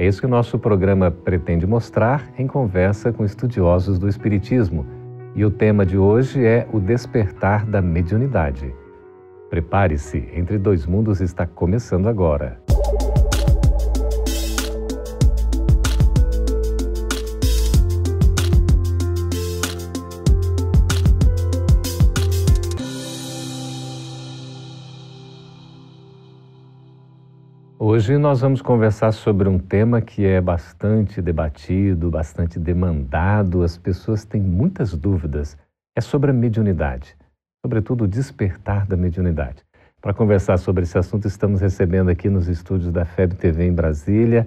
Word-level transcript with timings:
É 0.00 0.06
isso 0.06 0.18
que 0.18 0.26
o 0.26 0.30
nosso 0.30 0.58
programa 0.58 1.10
pretende 1.10 1.66
mostrar 1.66 2.32
em 2.38 2.46
conversa 2.46 3.12
com 3.12 3.22
estudiosos 3.22 3.98
do 3.98 4.08
Espiritismo. 4.08 4.86
E 5.36 5.44
o 5.44 5.50
tema 5.50 5.84
de 5.84 5.98
hoje 5.98 6.42
é 6.42 6.66
o 6.72 6.80
despertar 6.80 7.66
da 7.66 7.82
mediunidade. 7.82 8.74
Prepare-se, 9.50 10.26
Entre 10.34 10.56
Dois 10.56 10.86
Mundos 10.86 11.20
está 11.20 11.46
começando 11.46 12.08
agora. 12.08 12.58
Hoje 27.92 28.16
nós 28.18 28.40
vamos 28.40 28.62
conversar 28.62 29.10
sobre 29.10 29.48
um 29.48 29.58
tema 29.58 30.00
que 30.00 30.24
é 30.24 30.40
bastante 30.40 31.20
debatido, 31.20 32.08
bastante 32.08 32.56
demandado, 32.56 33.64
as 33.64 33.76
pessoas 33.76 34.24
têm 34.24 34.40
muitas 34.40 34.96
dúvidas. 34.96 35.58
É 35.98 36.00
sobre 36.00 36.30
a 36.30 36.32
mediunidade, 36.32 37.16
sobretudo 37.66 38.04
o 38.04 38.06
despertar 38.06 38.86
da 38.86 38.96
mediunidade. 38.96 39.64
Para 40.00 40.14
conversar 40.14 40.56
sobre 40.58 40.84
esse 40.84 40.96
assunto, 40.96 41.26
estamos 41.26 41.60
recebendo 41.60 42.10
aqui 42.10 42.28
nos 42.28 42.46
estúdios 42.46 42.92
da 42.92 43.04
FEB 43.04 43.34
TV 43.34 43.66
em 43.66 43.72
Brasília 43.72 44.46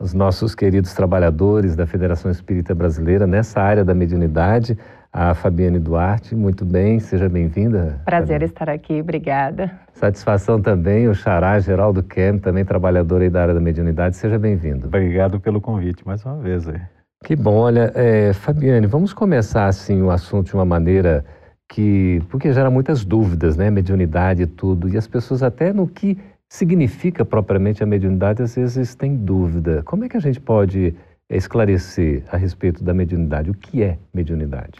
os 0.00 0.14
nossos 0.14 0.54
queridos 0.54 0.94
trabalhadores 0.94 1.76
da 1.76 1.86
Federação 1.86 2.30
Espírita 2.30 2.74
Brasileira 2.74 3.26
nessa 3.26 3.60
área 3.60 3.84
da 3.84 3.92
mediunidade, 3.92 4.78
a 5.12 5.34
Fabiane 5.34 5.78
Duarte. 5.78 6.34
Muito 6.34 6.64
bem, 6.64 7.00
seja 7.00 7.28
bem-vinda. 7.28 8.00
Prazer 8.04 8.40
Fabiane. 8.40 8.44
estar 8.44 8.68
aqui, 8.68 9.00
obrigada. 9.00 9.70
Satisfação 9.92 10.60
também, 10.60 11.08
o 11.08 11.14
Xará 11.14 11.58
Geraldo 11.58 12.02
Kem, 12.02 12.38
também 12.38 12.64
trabalhador 12.64 13.22
aí 13.22 13.30
da 13.30 13.42
área 13.42 13.54
da 13.54 13.60
mediunidade. 13.60 14.16
Seja 14.16 14.38
bem-vindo. 14.38 14.86
Obrigado 14.86 15.40
pelo 15.40 15.60
convite 15.60 16.06
mais 16.06 16.24
uma 16.24 16.36
vez. 16.36 16.68
Aí. 16.68 16.80
Que 17.24 17.34
bom. 17.34 17.56
Olha, 17.56 17.92
é, 17.94 18.32
Fabiane, 18.32 18.86
vamos 18.86 19.12
começar 19.12 19.66
assim 19.66 20.02
o 20.02 20.10
assunto 20.10 20.48
de 20.48 20.54
uma 20.54 20.64
maneira 20.64 21.24
que... 21.68 22.22
Porque 22.28 22.52
gera 22.52 22.70
muitas 22.70 23.04
dúvidas, 23.04 23.56
né? 23.56 23.70
Mediunidade 23.70 24.42
e 24.42 24.46
tudo. 24.46 24.88
E 24.88 24.96
as 24.96 25.06
pessoas 25.06 25.42
até 25.42 25.72
no 25.72 25.88
que 25.88 26.16
significa 26.48 27.24
propriamente 27.24 27.82
a 27.82 27.86
mediunidade, 27.86 28.42
às 28.42 28.54
vezes 28.54 28.94
têm 28.94 29.16
dúvida. 29.16 29.82
Como 29.84 30.04
é 30.04 30.08
que 30.08 30.16
a 30.16 30.20
gente 30.20 30.40
pode 30.40 30.94
esclarecer 31.28 32.22
a 32.30 32.36
respeito 32.36 32.82
da 32.82 32.94
mediunidade? 32.94 33.50
O 33.50 33.54
que 33.54 33.82
é 33.82 33.98
mediunidade? 34.14 34.78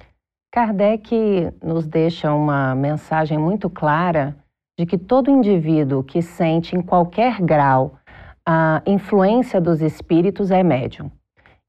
Kardec 0.50 1.52
nos 1.62 1.86
deixa 1.86 2.32
uma 2.32 2.74
mensagem 2.74 3.36
muito 3.36 3.68
clara 3.68 4.34
de 4.78 4.86
que 4.86 4.96
todo 4.96 5.30
indivíduo 5.30 6.02
que 6.02 6.22
sente 6.22 6.74
em 6.74 6.80
qualquer 6.80 7.40
grau 7.40 7.98
a 8.46 8.80
influência 8.86 9.60
dos 9.60 9.82
espíritos 9.82 10.50
é 10.50 10.62
médium. 10.62 11.10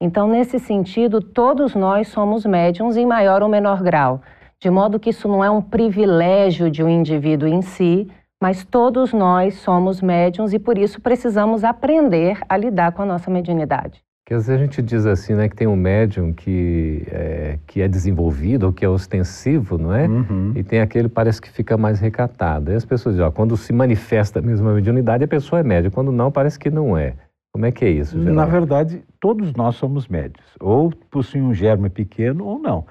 Então, 0.00 0.26
nesse 0.26 0.58
sentido, 0.58 1.20
todos 1.20 1.74
nós 1.74 2.08
somos 2.08 2.46
médiums 2.46 2.96
em 2.96 3.04
maior 3.04 3.42
ou 3.42 3.50
menor 3.50 3.82
grau, 3.82 4.22
de 4.58 4.70
modo 4.70 4.98
que 4.98 5.10
isso 5.10 5.28
não 5.28 5.44
é 5.44 5.50
um 5.50 5.60
privilégio 5.60 6.70
de 6.70 6.82
um 6.82 6.88
indivíduo 6.88 7.46
em 7.46 7.60
si, 7.60 8.10
mas 8.42 8.64
todos 8.64 9.12
nós 9.12 9.56
somos 9.56 10.00
médiums 10.00 10.54
e 10.54 10.58
por 10.58 10.78
isso 10.78 11.02
precisamos 11.02 11.64
aprender 11.64 12.40
a 12.48 12.56
lidar 12.56 12.92
com 12.92 13.02
a 13.02 13.06
nossa 13.06 13.30
mediunidade. 13.30 14.02
Que 14.30 14.34
às 14.34 14.46
vezes 14.46 14.60
a 14.60 14.64
gente 14.64 14.80
diz 14.80 15.06
assim, 15.06 15.34
né, 15.34 15.48
que 15.48 15.56
tem 15.56 15.66
um 15.66 15.74
médium 15.74 16.32
que 16.32 17.02
é, 17.10 17.58
que 17.66 17.82
é 17.82 17.88
desenvolvido 17.88 18.66
ou 18.66 18.72
que 18.72 18.84
é 18.84 18.88
ostensivo, 18.88 19.76
não 19.76 19.92
é? 19.92 20.06
Uhum. 20.06 20.52
E 20.54 20.62
tem 20.62 20.80
aquele 20.80 21.08
que 21.08 21.14
parece 21.16 21.42
que 21.42 21.50
fica 21.50 21.76
mais 21.76 21.98
recatado. 21.98 22.70
E 22.70 22.76
as 22.76 22.84
pessoas 22.84 23.16
dizem, 23.16 23.26
ó, 23.26 23.32
quando 23.32 23.56
se 23.56 23.72
manifesta 23.72 24.40
mesmo 24.40 24.68
a 24.68 24.72
mediunidade, 24.72 25.24
a 25.24 25.26
pessoa 25.26 25.58
é 25.58 25.64
médium. 25.64 25.90
Quando 25.90 26.12
não, 26.12 26.30
parece 26.30 26.60
que 26.60 26.70
não 26.70 26.96
é. 26.96 27.14
Como 27.52 27.66
é 27.66 27.72
que 27.72 27.84
é 27.84 27.90
isso, 27.90 28.16
Geraldo? 28.16 28.34
Na 28.34 28.46
verdade, 28.46 29.02
todos 29.18 29.52
nós 29.54 29.74
somos 29.74 30.06
médios. 30.06 30.46
Ou 30.60 30.92
possuem 31.10 31.42
um 31.42 31.52
germe 31.52 31.90
pequeno 31.90 32.46
ou 32.46 32.56
não. 32.56 32.86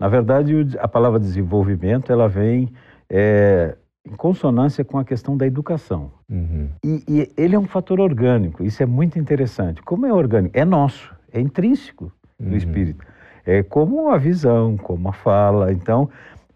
Na 0.00 0.08
verdade, 0.08 0.74
a 0.78 0.88
palavra 0.88 1.20
desenvolvimento, 1.20 2.10
ela 2.10 2.30
vem... 2.30 2.72
É, 3.10 3.76
em 4.06 4.14
consonância 4.16 4.84
com 4.84 4.98
a 4.98 5.04
questão 5.04 5.36
da 5.36 5.46
educação. 5.46 6.10
Uhum. 6.30 6.68
E, 6.84 7.04
e, 7.08 7.32
ele 7.36 7.54
é 7.54 7.58
um 7.58 7.66
fator 7.66 8.00
orgânico, 8.00 8.64
isso 8.64 8.82
é 8.82 8.86
muito 8.86 9.18
interessante. 9.18 9.82
Como 9.82 10.06
é 10.06 10.12
orgânico? 10.12 10.56
É 10.56 10.64
nosso, 10.64 11.14
é 11.32 11.40
intrínseco 11.40 12.12
uhum. 12.40 12.50
do 12.50 12.56
espírito. 12.56 13.04
É 13.44 13.62
como 13.62 14.10
a 14.10 14.18
visão, 14.18 14.76
como 14.76 15.08
a 15.08 15.12
fala. 15.12 15.72
Então, 15.72 16.10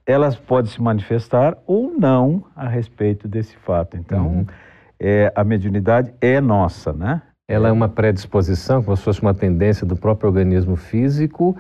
elas 0.07 0.37
podem 0.37 0.71
se 0.71 0.81
manifestar 0.81 1.57
ou 1.67 1.93
não 1.99 2.45
a 2.55 2.69
respeito 2.69 3.29
desse 3.29 3.57
fato. 3.57 3.97
Então, 3.97 4.27
uhum. 4.27 4.47
é, 4.99 5.33
a 5.35 5.45
mediunidade 5.45 6.13
é 6.21 6.41
nossa, 6.41 6.93
né? 6.93 7.23
Ela 7.49 7.69
é 7.69 7.73
uma 7.73 7.89
predisposição, 7.89 8.83
como 8.83 8.97
se 8.97 9.03
fosse 9.03 9.21
uma 9.21 9.35
tendência 9.35 9.87
do 9.87 9.97
próprio 9.97 10.29
organismo 10.29 10.77
físico, 10.77 11.57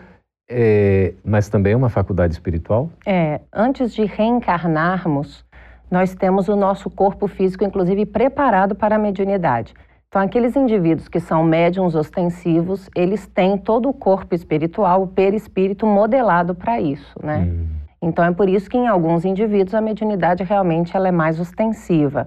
é, 0.49 1.15
mas 1.25 1.49
também 1.49 1.73
é 1.73 1.77
uma 1.77 1.89
faculdade 1.89 2.35
espiritual? 2.35 2.91
É, 3.07 3.41
antes 3.53 3.95
de 3.95 4.05
reencarnarmos, 4.05 5.45
nós 5.93 6.15
temos 6.15 6.49
o 6.49 6.57
nosso 6.57 6.89
corpo 6.89 7.27
físico, 7.29 7.63
inclusive, 7.63 8.07
preparado 8.07 8.75
para 8.75 8.97
a 8.97 8.99
mediunidade. 8.99 9.75
Então, 10.09 10.23
aqueles 10.23 10.57
indivíduos 10.57 11.07
que 11.07 11.21
são 11.21 11.45
médiums 11.45 11.95
ostensivos, 11.95 12.89
eles 12.97 13.27
têm 13.27 13.59
todo 13.59 13.91
o 13.91 13.93
corpo 13.93 14.35
espiritual, 14.35 15.03
o 15.03 15.07
perispírito 15.07 15.87
modelado 15.87 16.55
para 16.55 16.81
isso, 16.81 17.15
né? 17.23 17.47
Hum. 17.47 17.67
Então, 18.01 18.25
é 18.25 18.33
por 18.33 18.49
isso 18.49 18.71
que 18.71 18.79
em 18.79 18.89
alguns 18.89 19.27
indivíduos 19.27 19.75
a 19.75 19.83
mediunidade 19.83 20.43
realmente 20.43 20.97
ela 20.97 21.09
é 21.09 21.13
mais 21.13 21.39
ostensiva. 21.39 22.27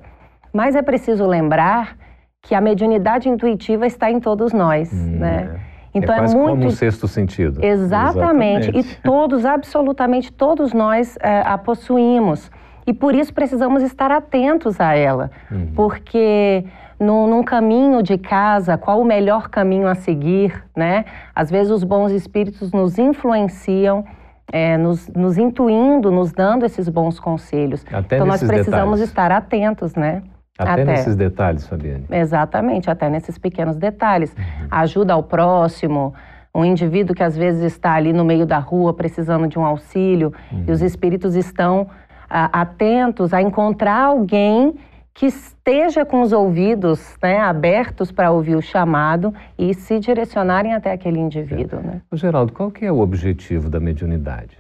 Mas 0.53 0.75
é 0.75 0.83
preciso 0.83 1.25
lembrar 1.25 1.97
que 2.43 2.53
a 2.53 2.61
mediunidade 2.61 3.27
intuitiva 3.27 3.87
está 3.87 4.11
em 4.11 4.19
todos 4.19 4.53
nós, 4.53 4.93
hum, 4.93 5.17
né? 5.17 5.59
É. 5.71 5.75
Então 5.95 6.13
é, 6.13 6.19
é 6.19 6.21
muito 6.21 6.49
como 6.49 6.65
um 6.65 6.69
sexto 6.69 7.07
sentido. 7.07 7.63
Exatamente. 7.65 8.69
Exatamente. 8.69 8.79
E 8.79 9.01
todos, 9.01 9.43
absolutamente 9.43 10.31
todos 10.31 10.71
nós 10.71 11.17
é, 11.19 11.41
a 11.41 11.57
possuímos. 11.57 12.51
E 12.87 12.93
por 12.93 13.15
isso 13.15 13.33
precisamos 13.33 13.81
estar 13.81 14.11
atentos 14.11 14.79
a 14.79 14.95
ela, 14.95 15.31
uhum. 15.51 15.71
porque 15.75 16.63
num, 16.99 17.27
num, 17.27 17.43
caminho 17.43 18.01
de 18.03 18.17
casa, 18.17 18.77
qual 18.77 19.01
o 19.01 19.05
melhor 19.05 19.49
caminho 19.49 19.87
a 19.87 19.95
seguir, 19.95 20.63
né? 20.75 21.05
Às 21.33 21.49
vezes 21.49 21.71
os 21.71 21.83
bons 21.83 22.11
espíritos 22.11 22.71
nos 22.71 22.97
influenciam, 22.97 24.05
é, 24.51 24.77
nos, 24.77 25.09
nos, 25.09 25.37
intuindo, 25.37 26.11
nos 26.11 26.31
dando 26.31 26.65
esses 26.65 26.87
bons 26.87 27.19
conselhos. 27.19 27.83
Até 27.91 28.15
então 28.17 28.27
nós 28.27 28.43
precisamos 28.43 28.99
detalhes. 28.99 29.09
estar 29.09 29.31
atentos, 29.31 29.95
né? 29.95 30.21
Até, 30.57 30.71
até, 30.71 30.85
nesses 30.85 31.15
detalhes, 31.15 31.67
Fabiane. 31.67 32.05
Exatamente, 32.09 32.89
até 32.89 33.09
nesses 33.09 33.37
pequenos 33.37 33.75
detalhes. 33.75 34.33
Uhum. 34.33 34.67
Ajuda 34.71 35.13
ao 35.13 35.23
próximo, 35.23 36.13
um 36.53 36.63
indivíduo 36.63 37.13
que 37.13 37.23
às 37.23 37.35
vezes 37.35 37.61
está 37.63 37.93
ali 37.93 38.13
no 38.13 38.23
meio 38.23 38.45
da 38.45 38.57
rua 38.57 38.93
precisando 38.93 39.47
de 39.47 39.59
um 39.59 39.65
auxílio 39.65 40.33
uhum. 40.49 40.63
e 40.65 40.71
os 40.71 40.81
espíritos 40.81 41.35
estão 41.35 41.89
atentos 42.29 43.33
a 43.33 43.41
encontrar 43.41 44.05
alguém 44.05 44.75
que 45.15 45.27
esteja 45.27 46.05
com 46.05 46.21
os 46.21 46.33
ouvidos 46.33 47.17
né, 47.23 47.39
abertos 47.39 48.11
para 48.11 48.31
ouvir 48.31 48.55
o 48.55 48.61
chamado 48.61 49.33
e 49.57 49.73
se 49.73 49.97
direcionarem 49.97 50.73
até 50.73 50.91
aquele 50.91 51.19
indivíduo. 51.19 51.79
Né? 51.79 52.01
Geraldo, 52.13 52.51
qual 52.51 52.69
que 52.69 52.85
é 52.85 52.91
o 52.91 52.99
objetivo 52.99 53.69
da 53.69 53.79
mediunidade? 53.79 54.57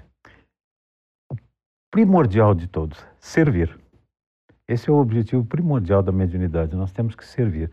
O 1.29 1.35
primordial 1.91 2.55
de 2.55 2.67
todos, 2.67 3.05
servir. 3.19 3.77
Esse 4.65 4.89
é 4.89 4.93
o 4.93 4.95
objetivo 4.95 5.43
primordial 5.43 6.01
da 6.01 6.11
mediunidade. 6.11 6.73
Nós 6.73 6.91
temos 6.91 7.15
que 7.15 7.25
servir, 7.25 7.69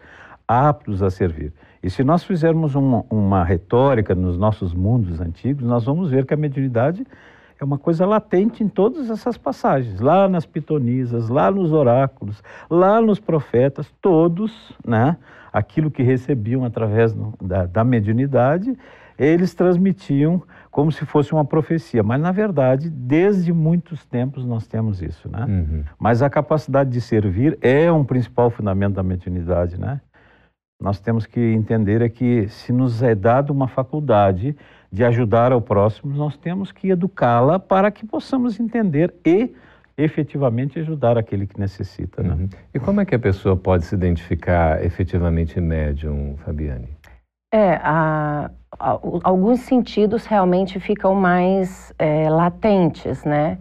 aptos 0.46 1.02
a 1.04 1.10
servir. 1.10 1.52
E 1.82 1.88
se 1.88 2.02
nós 2.02 2.24
fizermos 2.24 2.74
uma, 2.74 3.04
uma 3.08 3.44
retórica 3.44 4.12
nos 4.12 4.36
nossos 4.36 4.74
mundos 4.74 5.20
antigos, 5.20 5.64
nós 5.64 5.84
vamos 5.84 6.10
ver 6.10 6.26
que 6.26 6.34
a 6.34 6.36
mediunidade 6.36 7.06
é 7.62 7.64
uma 7.64 7.78
coisa 7.78 8.04
latente 8.04 8.64
em 8.64 8.68
todas 8.68 9.08
essas 9.08 9.38
passagens, 9.38 10.00
lá 10.00 10.28
nas 10.28 10.44
pitonisas, 10.44 11.28
lá 11.28 11.48
nos 11.48 11.72
oráculos, 11.72 12.42
lá 12.68 13.00
nos 13.00 13.20
profetas, 13.20 13.88
todos, 14.00 14.76
né, 14.84 15.16
aquilo 15.52 15.88
que 15.88 16.02
recebiam 16.02 16.64
através 16.64 17.14
da, 17.40 17.66
da 17.66 17.84
mediunidade, 17.84 18.76
eles 19.16 19.54
transmitiam 19.54 20.42
como 20.72 20.90
se 20.90 21.06
fosse 21.06 21.32
uma 21.32 21.44
profecia, 21.44 22.02
mas 22.02 22.20
na 22.20 22.32
verdade, 22.32 22.90
desde 22.90 23.52
muitos 23.52 24.04
tempos 24.06 24.44
nós 24.44 24.66
temos 24.66 25.00
isso, 25.00 25.30
né? 25.30 25.44
Uhum. 25.44 25.84
Mas 26.00 26.22
a 26.22 26.30
capacidade 26.30 26.90
de 26.90 27.00
servir 27.00 27.56
é 27.60 27.92
um 27.92 28.04
principal 28.04 28.50
fundamento 28.50 28.94
da 28.94 29.02
mediunidade, 29.02 29.78
né? 29.78 30.00
Nós 30.80 30.98
temos 30.98 31.26
que 31.26 31.38
entender 31.38 32.02
é 32.02 32.08
que 32.08 32.48
se 32.48 32.72
nos 32.72 33.02
é 33.02 33.14
dado 33.14 33.50
uma 33.50 33.68
faculdade 33.68 34.56
de 34.92 35.04
ajudar 35.04 35.52
ao 35.52 35.60
próximo, 35.60 36.14
nós 36.14 36.36
temos 36.36 36.70
que 36.70 36.90
educá-la 36.90 37.58
para 37.58 37.90
que 37.90 38.04
possamos 38.04 38.60
entender 38.60 39.14
e 39.24 39.50
efetivamente 39.96 40.78
ajudar 40.78 41.16
aquele 41.16 41.46
que 41.46 41.58
necessita. 41.58 42.22
Né? 42.22 42.34
Uhum. 42.34 42.48
E 42.74 42.78
como 42.78 43.00
é 43.00 43.04
que 43.04 43.14
a 43.14 43.18
pessoa 43.18 43.56
pode 43.56 43.86
se 43.86 43.94
identificar 43.94 44.84
efetivamente 44.84 45.58
médium, 45.60 46.36
Fabiane? 46.44 46.88
É, 47.54 47.74
a, 47.82 48.50
a, 48.78 48.98
alguns 49.22 49.60
sentidos 49.60 50.26
realmente 50.26 50.78
ficam 50.78 51.14
mais 51.14 51.92
é, 51.98 52.28
latentes, 52.28 53.24
né? 53.24 53.58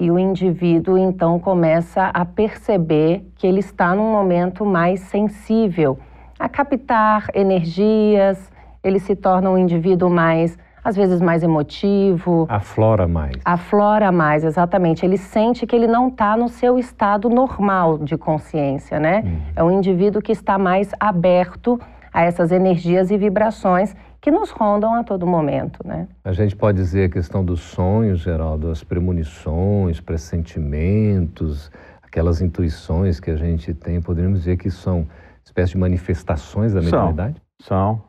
E 0.00 0.10
o 0.10 0.18
indivíduo 0.18 0.98
então 0.98 1.38
começa 1.38 2.06
a 2.06 2.24
perceber 2.24 3.24
que 3.36 3.46
ele 3.46 3.60
está 3.60 3.94
num 3.94 4.10
momento 4.10 4.64
mais 4.64 5.00
sensível 5.00 5.98
a 6.38 6.48
captar 6.48 7.28
energias, 7.34 8.50
ele 8.82 8.98
se 8.98 9.14
torna 9.14 9.50
um 9.50 9.56
indivíduo 9.56 10.10
mais 10.10 10.58
às 10.84 10.94
vezes 10.94 11.20
mais 11.20 11.42
emotivo. 11.42 12.46
Aflora 12.48 13.08
mais. 13.08 13.36
Aflora 13.44 14.12
mais, 14.12 14.44
exatamente. 14.44 15.04
Ele 15.04 15.16
sente 15.16 15.66
que 15.66 15.74
ele 15.74 15.86
não 15.86 16.08
está 16.08 16.36
no 16.36 16.48
seu 16.48 16.78
estado 16.78 17.30
normal 17.30 17.96
de 17.98 18.18
consciência, 18.18 19.00
né? 19.00 19.22
Uhum. 19.24 19.40
É 19.56 19.64
um 19.64 19.70
indivíduo 19.70 20.20
que 20.20 20.32
está 20.32 20.58
mais 20.58 20.90
aberto 21.00 21.80
a 22.12 22.22
essas 22.22 22.52
energias 22.52 23.10
e 23.10 23.16
vibrações 23.16 23.96
que 24.20 24.30
nos 24.30 24.50
rondam 24.50 24.94
a 24.94 25.02
todo 25.02 25.26
momento, 25.26 25.80
né? 25.84 26.06
A 26.24 26.32
gente 26.32 26.54
pode 26.54 26.78
dizer 26.78 27.06
a 27.06 27.08
questão 27.08 27.44
dos 27.44 27.60
sonhos, 27.60 28.20
Geraldo, 28.20 28.70
as 28.70 28.84
premonições, 28.84 30.00
pressentimentos, 30.00 31.70
aquelas 32.02 32.40
intuições 32.40 33.18
que 33.18 33.30
a 33.30 33.36
gente 33.36 33.74
tem, 33.74 34.00
poderíamos 34.00 34.40
dizer 34.40 34.56
que 34.56 34.70
são 34.70 35.06
espécies 35.44 35.72
de 35.72 35.78
manifestações 35.78 36.72
da 36.72 36.80
mediunidade? 36.80 37.36
São, 37.60 37.96
são, 37.96 38.02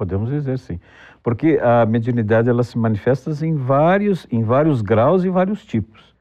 podemos 0.00 0.30
dizer 0.30 0.58
sim. 0.58 0.80
Porque 1.22 1.60
a 1.62 1.84
mediunidade 1.84 2.48
ela 2.48 2.62
se 2.62 2.78
manifesta 2.78 3.30
em 3.44 3.54
vários, 3.54 4.26
em 4.30 4.42
vários 4.42 4.80
graus 4.80 5.24
e 5.24 5.28
vários 5.28 5.64
tipos. 5.64 6.14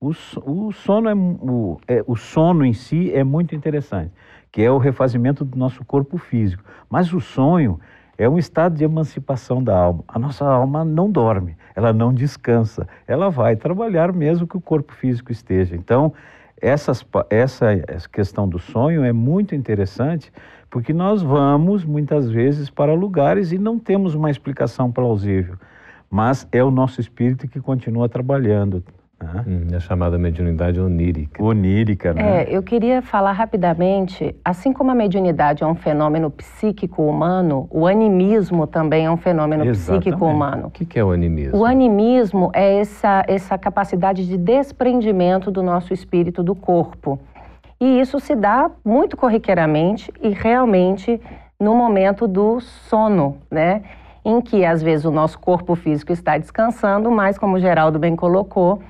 O, 0.00 0.10
o, 0.44 0.72
sono 0.72 1.08
é, 1.08 1.14
o, 1.14 1.80
é, 1.88 2.04
o 2.06 2.16
sono 2.16 2.64
em 2.64 2.72
si 2.72 3.12
é 3.14 3.22
muito 3.22 3.54
interessante, 3.54 4.12
que 4.50 4.60
é 4.60 4.70
o 4.70 4.76
refazimento 4.76 5.44
do 5.44 5.56
nosso 5.56 5.84
corpo 5.84 6.18
físico. 6.18 6.62
Mas 6.90 7.12
o 7.12 7.20
sonho 7.20 7.80
é 8.18 8.28
um 8.28 8.36
estado 8.36 8.76
de 8.76 8.84
emancipação 8.84 9.62
da 9.62 9.76
alma. 9.76 10.04
A 10.08 10.18
nossa 10.18 10.44
alma 10.44 10.84
não 10.84 11.10
dorme, 11.10 11.56
ela 11.74 11.92
não 11.92 12.12
descansa, 12.12 12.86
ela 13.06 13.30
vai 13.30 13.56
trabalhar 13.56 14.12
mesmo 14.12 14.46
que 14.46 14.56
o 14.56 14.60
corpo 14.60 14.92
físico 14.92 15.32
esteja. 15.32 15.76
Então, 15.76 16.12
essas, 16.62 17.04
essa, 17.28 17.72
essa 17.88 18.08
questão 18.08 18.48
do 18.48 18.58
sonho 18.58 19.04
é 19.04 19.12
muito 19.12 19.54
interessante 19.54 20.32
porque 20.70 20.92
nós 20.92 21.20
vamos 21.20 21.84
muitas 21.84 22.30
vezes 22.30 22.70
para 22.70 22.94
lugares 22.94 23.52
e 23.52 23.58
não 23.58 23.78
temos 23.78 24.14
uma 24.14 24.30
explicação 24.30 24.90
plausível, 24.90 25.56
mas 26.08 26.46
é 26.50 26.64
o 26.64 26.70
nosso 26.70 27.00
espírito 27.00 27.46
que 27.48 27.60
continua 27.60 28.08
trabalhando. 28.08 28.82
Hum, 29.46 29.68
é 29.72 29.80
chamada 29.80 30.18
mediunidade 30.18 30.80
onírica. 30.80 31.42
Onírica, 31.42 32.12
né? 32.12 32.42
É, 32.42 32.56
eu 32.56 32.62
queria 32.62 33.00
falar 33.02 33.32
rapidamente, 33.32 34.34
assim 34.44 34.72
como 34.72 34.90
a 34.90 34.94
mediunidade 34.94 35.62
é 35.62 35.66
um 35.66 35.74
fenômeno 35.74 36.30
psíquico 36.30 37.02
humano, 37.02 37.66
o 37.70 37.86
animismo 37.86 38.66
também 38.66 39.06
é 39.06 39.10
um 39.10 39.16
fenômeno 39.16 39.64
Exatamente. 39.64 40.04
psíquico 40.04 40.26
humano. 40.26 40.66
O 40.68 40.70
que 40.70 40.98
é 40.98 41.04
o 41.04 41.10
animismo? 41.10 41.58
O 41.58 41.64
animismo 41.64 42.50
é 42.52 42.78
essa, 42.80 43.24
essa 43.28 43.56
capacidade 43.56 44.26
de 44.26 44.36
desprendimento 44.36 45.50
do 45.50 45.62
nosso 45.62 45.92
espírito 45.92 46.42
do 46.42 46.54
corpo. 46.54 47.18
E 47.80 48.00
isso 48.00 48.20
se 48.20 48.36
dá 48.36 48.70
muito 48.84 49.16
corriqueiramente 49.16 50.12
e 50.20 50.28
realmente 50.30 51.20
no 51.58 51.74
momento 51.74 52.28
do 52.28 52.60
sono, 52.60 53.38
né? 53.50 53.82
Em 54.24 54.40
que 54.40 54.64
às 54.64 54.80
vezes 54.80 55.04
o 55.04 55.10
nosso 55.10 55.38
corpo 55.38 55.74
físico 55.74 56.12
está 56.12 56.38
descansando, 56.38 57.10
mas 57.10 57.36
como 57.36 57.56
o 57.56 57.60
Geraldo 57.60 57.98
bem 57.98 58.14
colocou, 58.14 58.80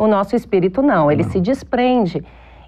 o 0.00 0.08
nosso 0.08 0.34
espírito 0.34 0.80
não, 0.80 1.12
ele 1.12 1.22
não. 1.22 1.30
se 1.30 1.38
desprende 1.38 2.24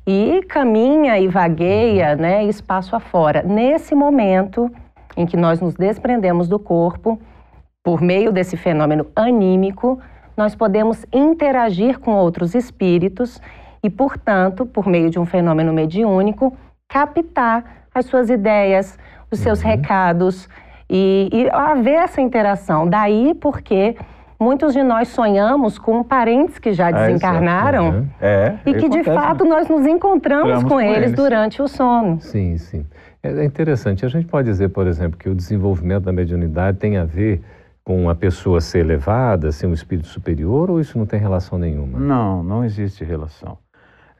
e 0.06 0.42
caminha 0.48 1.18
e 1.18 1.28
vagueia, 1.28 2.14
né, 2.14 2.44
espaço 2.44 2.94
afora. 2.94 3.42
Nesse 3.42 3.94
momento 3.94 4.70
em 5.16 5.24
que 5.24 5.36
nós 5.36 5.58
nos 5.58 5.74
desprendemos 5.74 6.46
do 6.46 6.58
corpo, 6.58 7.18
por 7.82 8.02
meio 8.02 8.30
desse 8.30 8.56
fenômeno 8.56 9.06
anímico, 9.16 9.98
nós 10.36 10.54
podemos 10.54 11.06
interagir 11.10 11.98
com 11.98 12.12
outros 12.12 12.54
espíritos 12.54 13.40
e, 13.82 13.88
portanto, 13.88 14.66
por 14.66 14.86
meio 14.86 15.08
de 15.08 15.18
um 15.18 15.24
fenômeno 15.24 15.72
mediúnico, 15.72 16.54
captar 16.86 17.86
as 17.94 18.04
suas 18.06 18.28
ideias, 18.28 18.98
os 19.30 19.38
seus 19.38 19.62
uhum. 19.62 19.70
recados 19.70 20.48
e, 20.88 21.30
e 21.32 21.50
haver 21.50 21.94
essa 21.94 22.20
interação. 22.20 22.86
Daí 22.86 23.34
porque 23.34 23.96
muitos 24.42 24.72
de 24.72 24.82
nós 24.82 25.08
sonhamos 25.08 25.78
com 25.78 26.02
parentes 26.02 26.58
que 26.58 26.72
já 26.72 26.88
ah, 26.88 26.92
desencarnaram 26.92 27.90
uhum. 27.90 28.06
é, 28.20 28.56
e 28.66 28.74
que, 28.74 28.88
de 28.88 29.04
fato, 29.04 29.44
nós 29.44 29.68
nos 29.68 29.86
encontramos 29.86 30.62
com, 30.62 30.70
com 30.70 30.80
eles, 30.80 30.96
eles 30.96 31.12
durante 31.12 31.62
o 31.62 31.68
sono. 31.68 32.20
Sim, 32.20 32.58
sim. 32.58 32.84
É, 33.22 33.30
é 33.30 33.44
interessante. 33.44 34.04
A 34.04 34.08
gente 34.08 34.26
pode 34.26 34.48
dizer, 34.48 34.68
por 34.70 34.86
exemplo, 34.86 35.18
que 35.18 35.28
o 35.28 35.34
desenvolvimento 35.34 36.04
da 36.04 36.12
mediunidade 36.12 36.78
tem 36.78 36.96
a 36.96 37.04
ver 37.04 37.40
com 37.84 38.10
a 38.10 38.14
pessoa 38.14 38.60
ser 38.60 38.80
elevada, 38.80 39.50
ser 39.50 39.66
um 39.66 39.72
espírito 39.72 40.08
superior, 40.08 40.70
ou 40.70 40.80
isso 40.80 40.98
não 40.98 41.06
tem 41.06 41.18
relação 41.18 41.58
nenhuma? 41.58 41.98
Não, 41.98 42.42
não 42.42 42.64
existe 42.64 43.04
relação 43.04 43.56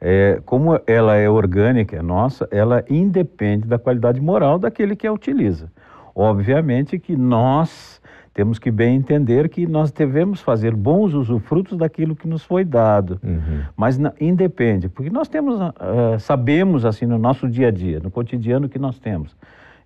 é, 0.05 0.41
como 0.45 0.77
ela 0.85 1.15
é 1.15 1.29
orgânica, 1.29 1.95
é 1.95 2.01
nossa, 2.01 2.45
ela 2.51 2.83
independe 2.89 3.65
da 3.65 3.79
qualidade 3.79 4.19
moral 4.19 4.59
daquele 4.59 4.97
que 4.97 5.07
a 5.07 5.13
utiliza. 5.13 5.71
Obviamente 6.13 6.99
que 6.99 7.15
nós 7.15 8.01
temos 8.33 8.57
que 8.57 8.71
bem 8.71 8.95
entender 8.95 9.47
que 9.47 9.67
nós 9.67 9.91
devemos 9.91 10.41
fazer 10.41 10.73
bons 10.75 11.13
usufrutos 11.13 11.77
daquilo 11.77 12.15
que 12.15 12.27
nos 12.27 12.43
foi 12.43 12.65
dado, 12.65 13.19
uhum. 13.23 13.61
mas 13.77 13.97
não, 13.97 14.11
independe, 14.19 14.89
porque 14.89 15.11
nós 15.11 15.27
temos, 15.27 15.59
uh, 15.59 16.19
sabemos 16.19 16.83
assim 16.83 17.05
no 17.05 17.17
nosso 17.17 17.47
dia 17.47 17.67
a 17.67 17.71
dia, 17.71 17.99
no 17.99 18.09
cotidiano 18.09 18.67
que 18.67 18.79
nós 18.79 18.97
temos, 18.97 19.35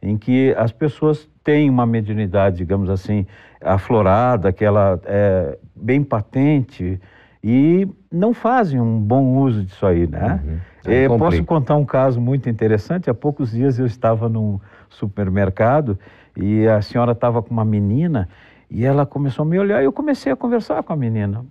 em 0.01 0.17
que 0.17 0.53
as 0.57 0.71
pessoas 0.71 1.29
têm 1.43 1.69
uma 1.69 1.85
mediunidade, 1.85 2.57
digamos 2.57 2.89
assim, 2.89 3.25
aflorada, 3.59 4.53
que 4.53 4.63
ela 4.63 4.99
é 5.05 5.57
bem 5.75 6.03
patente, 6.03 6.99
e 7.43 7.87
não 8.11 8.33
fazem 8.33 8.79
um 8.79 8.99
bom 8.99 9.37
uso 9.37 9.63
disso 9.63 9.85
aí, 9.85 10.07
né? 10.07 10.41
Uhum. 10.43 10.57
É, 10.85 11.07
posso 11.07 11.43
contar 11.43 11.75
um 11.75 11.85
caso 11.85 12.19
muito 12.19 12.49
interessante. 12.49 13.09
Há 13.09 13.13
poucos 13.13 13.51
dias 13.51 13.77
eu 13.77 13.85
estava 13.85 14.29
num 14.29 14.59
supermercado 14.89 15.97
e 16.35 16.67
a 16.67 16.81
senhora 16.81 17.11
estava 17.13 17.41
com 17.41 17.51
uma 17.51 17.65
menina 17.65 18.29
e 18.69 18.85
ela 18.85 19.05
começou 19.05 19.43
a 19.43 19.45
me 19.45 19.57
olhar 19.57 19.81
e 19.81 19.85
eu 19.85 19.91
comecei 19.91 20.31
a 20.31 20.35
conversar 20.35 20.83
com 20.83 20.93
a 20.93 20.95
menina. 20.95 21.45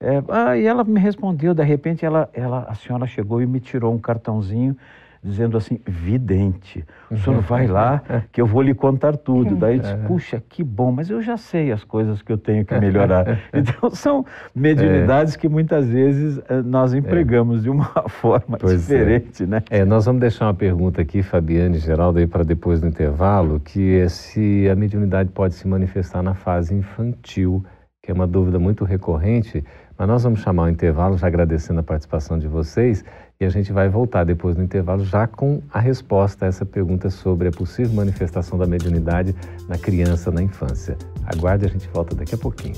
É, 0.00 0.22
ah, 0.28 0.56
e 0.56 0.66
ela 0.66 0.82
me 0.82 0.98
respondeu, 0.98 1.54
de 1.54 1.62
repente 1.62 2.04
ela, 2.04 2.28
ela, 2.32 2.64
a 2.68 2.74
senhora 2.74 3.06
chegou 3.06 3.40
e 3.40 3.46
me 3.46 3.60
tirou 3.60 3.94
um 3.94 3.98
cartãozinho 3.98 4.76
dizendo 5.22 5.56
assim, 5.56 5.78
vidente, 5.86 6.84
o 7.10 7.16
senhor 7.16 7.40
vai 7.42 7.66
lá 7.66 8.02
que 8.32 8.40
eu 8.40 8.46
vou 8.46 8.60
lhe 8.60 8.74
contar 8.74 9.16
tudo. 9.16 9.54
Daí 9.54 9.78
disse, 9.78 9.92
é. 9.92 9.96
puxa, 9.96 10.42
que 10.48 10.64
bom, 10.64 10.90
mas 10.90 11.08
eu 11.08 11.22
já 11.22 11.36
sei 11.36 11.70
as 11.70 11.84
coisas 11.84 12.20
que 12.22 12.32
eu 12.32 12.38
tenho 12.38 12.64
que 12.64 12.78
melhorar. 12.78 13.40
Então 13.52 13.90
são 13.90 14.24
mediunidades 14.54 15.34
é. 15.34 15.38
que 15.38 15.48
muitas 15.48 15.86
vezes 15.86 16.40
eh, 16.48 16.62
nós 16.62 16.94
empregamos 16.94 17.60
é. 17.60 17.62
de 17.62 17.70
uma 17.70 17.84
forma 18.08 18.56
pois 18.58 18.90
é. 18.90 18.94
diferente, 18.94 19.46
né? 19.46 19.62
É, 19.70 19.84
nós 19.84 20.06
vamos 20.06 20.20
deixar 20.20 20.46
uma 20.46 20.54
pergunta 20.54 21.00
aqui, 21.00 21.22
Fabiane 21.22 21.76
e 21.76 21.80
Geraldo, 21.80 22.18
aí 22.18 22.26
para 22.26 22.42
depois 22.42 22.80
do 22.80 22.88
intervalo, 22.88 23.60
que 23.60 23.98
é 23.98 24.08
se 24.08 24.68
a 24.68 24.74
mediunidade 24.74 25.30
pode 25.30 25.54
se 25.54 25.68
manifestar 25.68 26.22
na 26.22 26.34
fase 26.34 26.74
infantil, 26.74 27.64
que 28.02 28.10
é 28.10 28.14
uma 28.14 28.26
dúvida 28.26 28.58
muito 28.58 28.84
recorrente, 28.84 29.64
mas 30.02 30.08
nós 30.08 30.24
vamos 30.24 30.40
chamar 30.40 30.64
o 30.64 30.68
intervalo, 30.68 31.16
já 31.16 31.28
agradecendo 31.28 31.78
a 31.78 31.82
participação 31.84 32.36
de 32.36 32.48
vocês, 32.48 33.04
e 33.38 33.44
a 33.44 33.48
gente 33.48 33.72
vai 33.72 33.88
voltar 33.88 34.24
depois 34.24 34.56
no 34.56 34.64
intervalo 34.64 35.04
já 35.04 35.28
com 35.28 35.62
a 35.72 35.78
resposta 35.78 36.44
a 36.44 36.48
essa 36.48 36.66
pergunta 36.66 37.08
sobre 37.08 37.46
a 37.46 37.52
possível 37.52 37.94
manifestação 37.94 38.58
da 38.58 38.66
mediunidade 38.66 39.32
na 39.68 39.78
criança, 39.78 40.32
na 40.32 40.42
infância. 40.42 40.96
Aguarde, 41.24 41.66
a 41.66 41.68
gente 41.68 41.88
volta 41.94 42.16
daqui 42.16 42.34
a 42.34 42.38
pouquinho. 42.38 42.74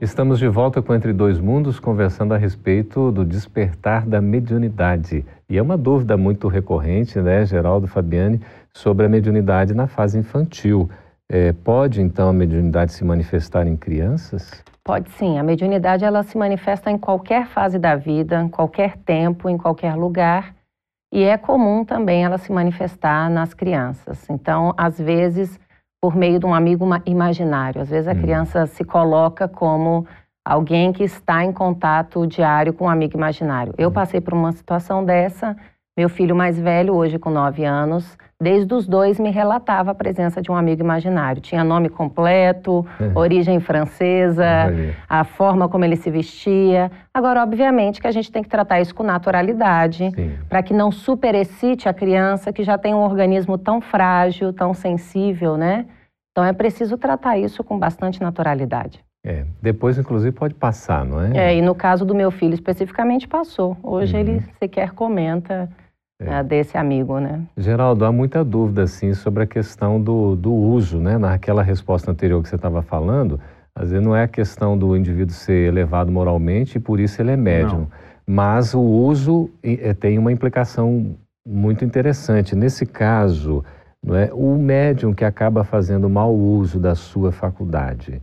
Estamos 0.00 0.38
de 0.38 0.46
volta 0.46 0.80
com 0.80 0.94
Entre 0.94 1.12
Dois 1.12 1.40
Mundos, 1.40 1.80
conversando 1.80 2.34
a 2.34 2.36
respeito 2.36 3.10
do 3.10 3.24
despertar 3.24 4.06
da 4.06 4.20
mediunidade. 4.20 5.24
E 5.48 5.58
é 5.58 5.62
uma 5.62 5.76
dúvida 5.76 6.16
muito 6.16 6.46
recorrente, 6.46 7.20
né, 7.20 7.44
Geraldo 7.44 7.88
Fabiani, 7.88 8.40
sobre 8.72 9.06
a 9.06 9.08
mediunidade 9.08 9.74
na 9.74 9.88
fase 9.88 10.16
infantil. 10.18 10.88
É, 11.34 11.50
pode, 11.50 12.02
então, 12.02 12.28
a 12.28 12.32
mediunidade 12.32 12.92
se 12.92 13.02
manifestar 13.02 13.66
em 13.66 13.74
crianças? 13.74 14.62
Pode 14.84 15.08
sim. 15.12 15.38
A 15.38 15.42
mediunidade 15.42 16.04
ela 16.04 16.22
se 16.22 16.36
manifesta 16.36 16.90
em 16.90 16.98
qualquer 16.98 17.46
fase 17.46 17.78
da 17.78 17.96
vida, 17.96 18.42
em 18.42 18.48
qualquer 18.50 18.98
tempo, 18.98 19.48
em 19.48 19.56
qualquer 19.56 19.94
lugar. 19.94 20.54
E 21.10 21.22
é 21.22 21.38
comum 21.38 21.86
também 21.86 22.22
ela 22.22 22.36
se 22.36 22.52
manifestar 22.52 23.30
nas 23.30 23.54
crianças. 23.54 24.28
Então, 24.28 24.74
às 24.76 24.98
vezes, 25.00 25.58
por 26.02 26.14
meio 26.14 26.38
de 26.38 26.44
um 26.44 26.52
amigo 26.52 26.84
imaginário. 27.06 27.80
Às 27.80 27.88
vezes 27.88 28.08
a 28.08 28.12
hum. 28.12 28.20
criança 28.20 28.66
se 28.66 28.84
coloca 28.84 29.48
como 29.48 30.06
alguém 30.44 30.92
que 30.92 31.02
está 31.02 31.42
em 31.42 31.52
contato 31.52 32.26
diário 32.26 32.74
com 32.74 32.84
um 32.84 32.90
amigo 32.90 33.16
imaginário. 33.16 33.72
Eu 33.78 33.88
hum. 33.88 33.92
passei 33.92 34.20
por 34.20 34.34
uma 34.34 34.52
situação 34.52 35.02
dessa 35.02 35.56
Meu 35.96 36.10
filho 36.10 36.36
mais 36.36 36.58
velho, 36.58 36.94
hoje 36.94 37.18
com 37.18 37.30
nove 37.30 37.64
anos, 37.64 38.18
desde 38.42 38.74
os 38.74 38.86
dois 38.86 39.20
me 39.20 39.30
relatava 39.30 39.92
a 39.92 39.94
presença 39.94 40.42
de 40.42 40.50
um 40.50 40.56
amigo 40.56 40.82
imaginário. 40.82 41.40
Tinha 41.40 41.62
nome 41.62 41.88
completo, 41.88 42.84
é. 43.00 43.16
origem 43.16 43.60
francesa, 43.60 44.44
a 45.08 45.24
forma 45.24 45.68
como 45.68 45.84
ele 45.84 45.96
se 45.96 46.10
vestia. 46.10 46.90
Agora, 47.14 47.42
obviamente, 47.42 48.00
que 48.00 48.06
a 48.06 48.10
gente 48.10 48.32
tem 48.32 48.42
que 48.42 48.48
tratar 48.48 48.80
isso 48.80 48.94
com 48.94 49.02
naturalidade, 49.02 50.10
para 50.48 50.62
que 50.62 50.74
não 50.74 50.90
superexcite 50.90 51.88
a 51.88 51.94
criança 51.94 52.52
que 52.52 52.64
já 52.64 52.76
tem 52.76 52.92
um 52.92 53.02
organismo 53.02 53.56
tão 53.56 53.80
frágil, 53.80 54.52
tão 54.52 54.74
sensível, 54.74 55.56
né? 55.56 55.86
Então 56.32 56.44
é 56.44 56.52
preciso 56.52 56.96
tratar 56.96 57.38
isso 57.38 57.62
com 57.62 57.78
bastante 57.78 58.20
naturalidade. 58.20 59.04
É, 59.24 59.44
depois, 59.60 59.98
inclusive, 59.98 60.32
pode 60.32 60.54
passar, 60.54 61.04
não 61.04 61.20
é? 61.20 61.36
É, 61.36 61.56
e 61.56 61.62
no 61.62 61.74
caso 61.74 62.04
do 62.04 62.14
meu 62.14 62.30
filho 62.32 62.54
especificamente 62.54 63.28
passou. 63.28 63.76
Hoje 63.82 64.14
uhum. 64.14 64.20
ele 64.20 64.44
sequer 64.58 64.90
comenta 64.90 65.68
é. 66.26 66.40
uh, 66.40 66.44
desse 66.44 66.76
amigo, 66.76 67.18
né? 67.18 67.42
Geraldo, 67.56 68.04
há 68.04 68.12
muita 68.12 68.44
dúvida, 68.44 68.82
assim, 68.82 69.14
sobre 69.14 69.42
a 69.42 69.46
questão 69.46 70.00
do, 70.00 70.36
do 70.36 70.52
uso, 70.52 70.98
né? 70.98 71.18
Naquela 71.18 71.62
resposta 71.62 72.10
anterior 72.10 72.42
que 72.42 72.48
você 72.48 72.56
estava 72.56 72.82
falando, 72.82 73.40
às 73.74 73.90
vezes 73.90 74.04
não 74.04 74.14
é 74.14 74.24
a 74.24 74.28
questão 74.28 74.76
do 74.76 74.96
indivíduo 74.96 75.34
ser 75.34 75.68
elevado 75.68 76.10
moralmente 76.10 76.78
e 76.78 76.80
por 76.80 77.00
isso 77.00 77.20
ele 77.20 77.30
é 77.30 77.36
médium. 77.36 77.80
Não. 77.80 77.88
Mas 78.26 78.74
o 78.74 78.80
uso 78.80 79.50
é, 79.62 79.92
tem 79.94 80.18
uma 80.18 80.30
implicação 80.30 81.16
muito 81.46 81.84
interessante. 81.84 82.54
Nesse 82.54 82.86
caso, 82.86 83.64
não 84.02 84.14
é? 84.14 84.30
o 84.32 84.56
médium 84.56 85.12
que 85.12 85.24
acaba 85.24 85.64
fazendo 85.64 86.08
mau 86.08 86.34
uso 86.34 86.78
da 86.78 86.94
sua 86.94 87.32
faculdade 87.32 88.20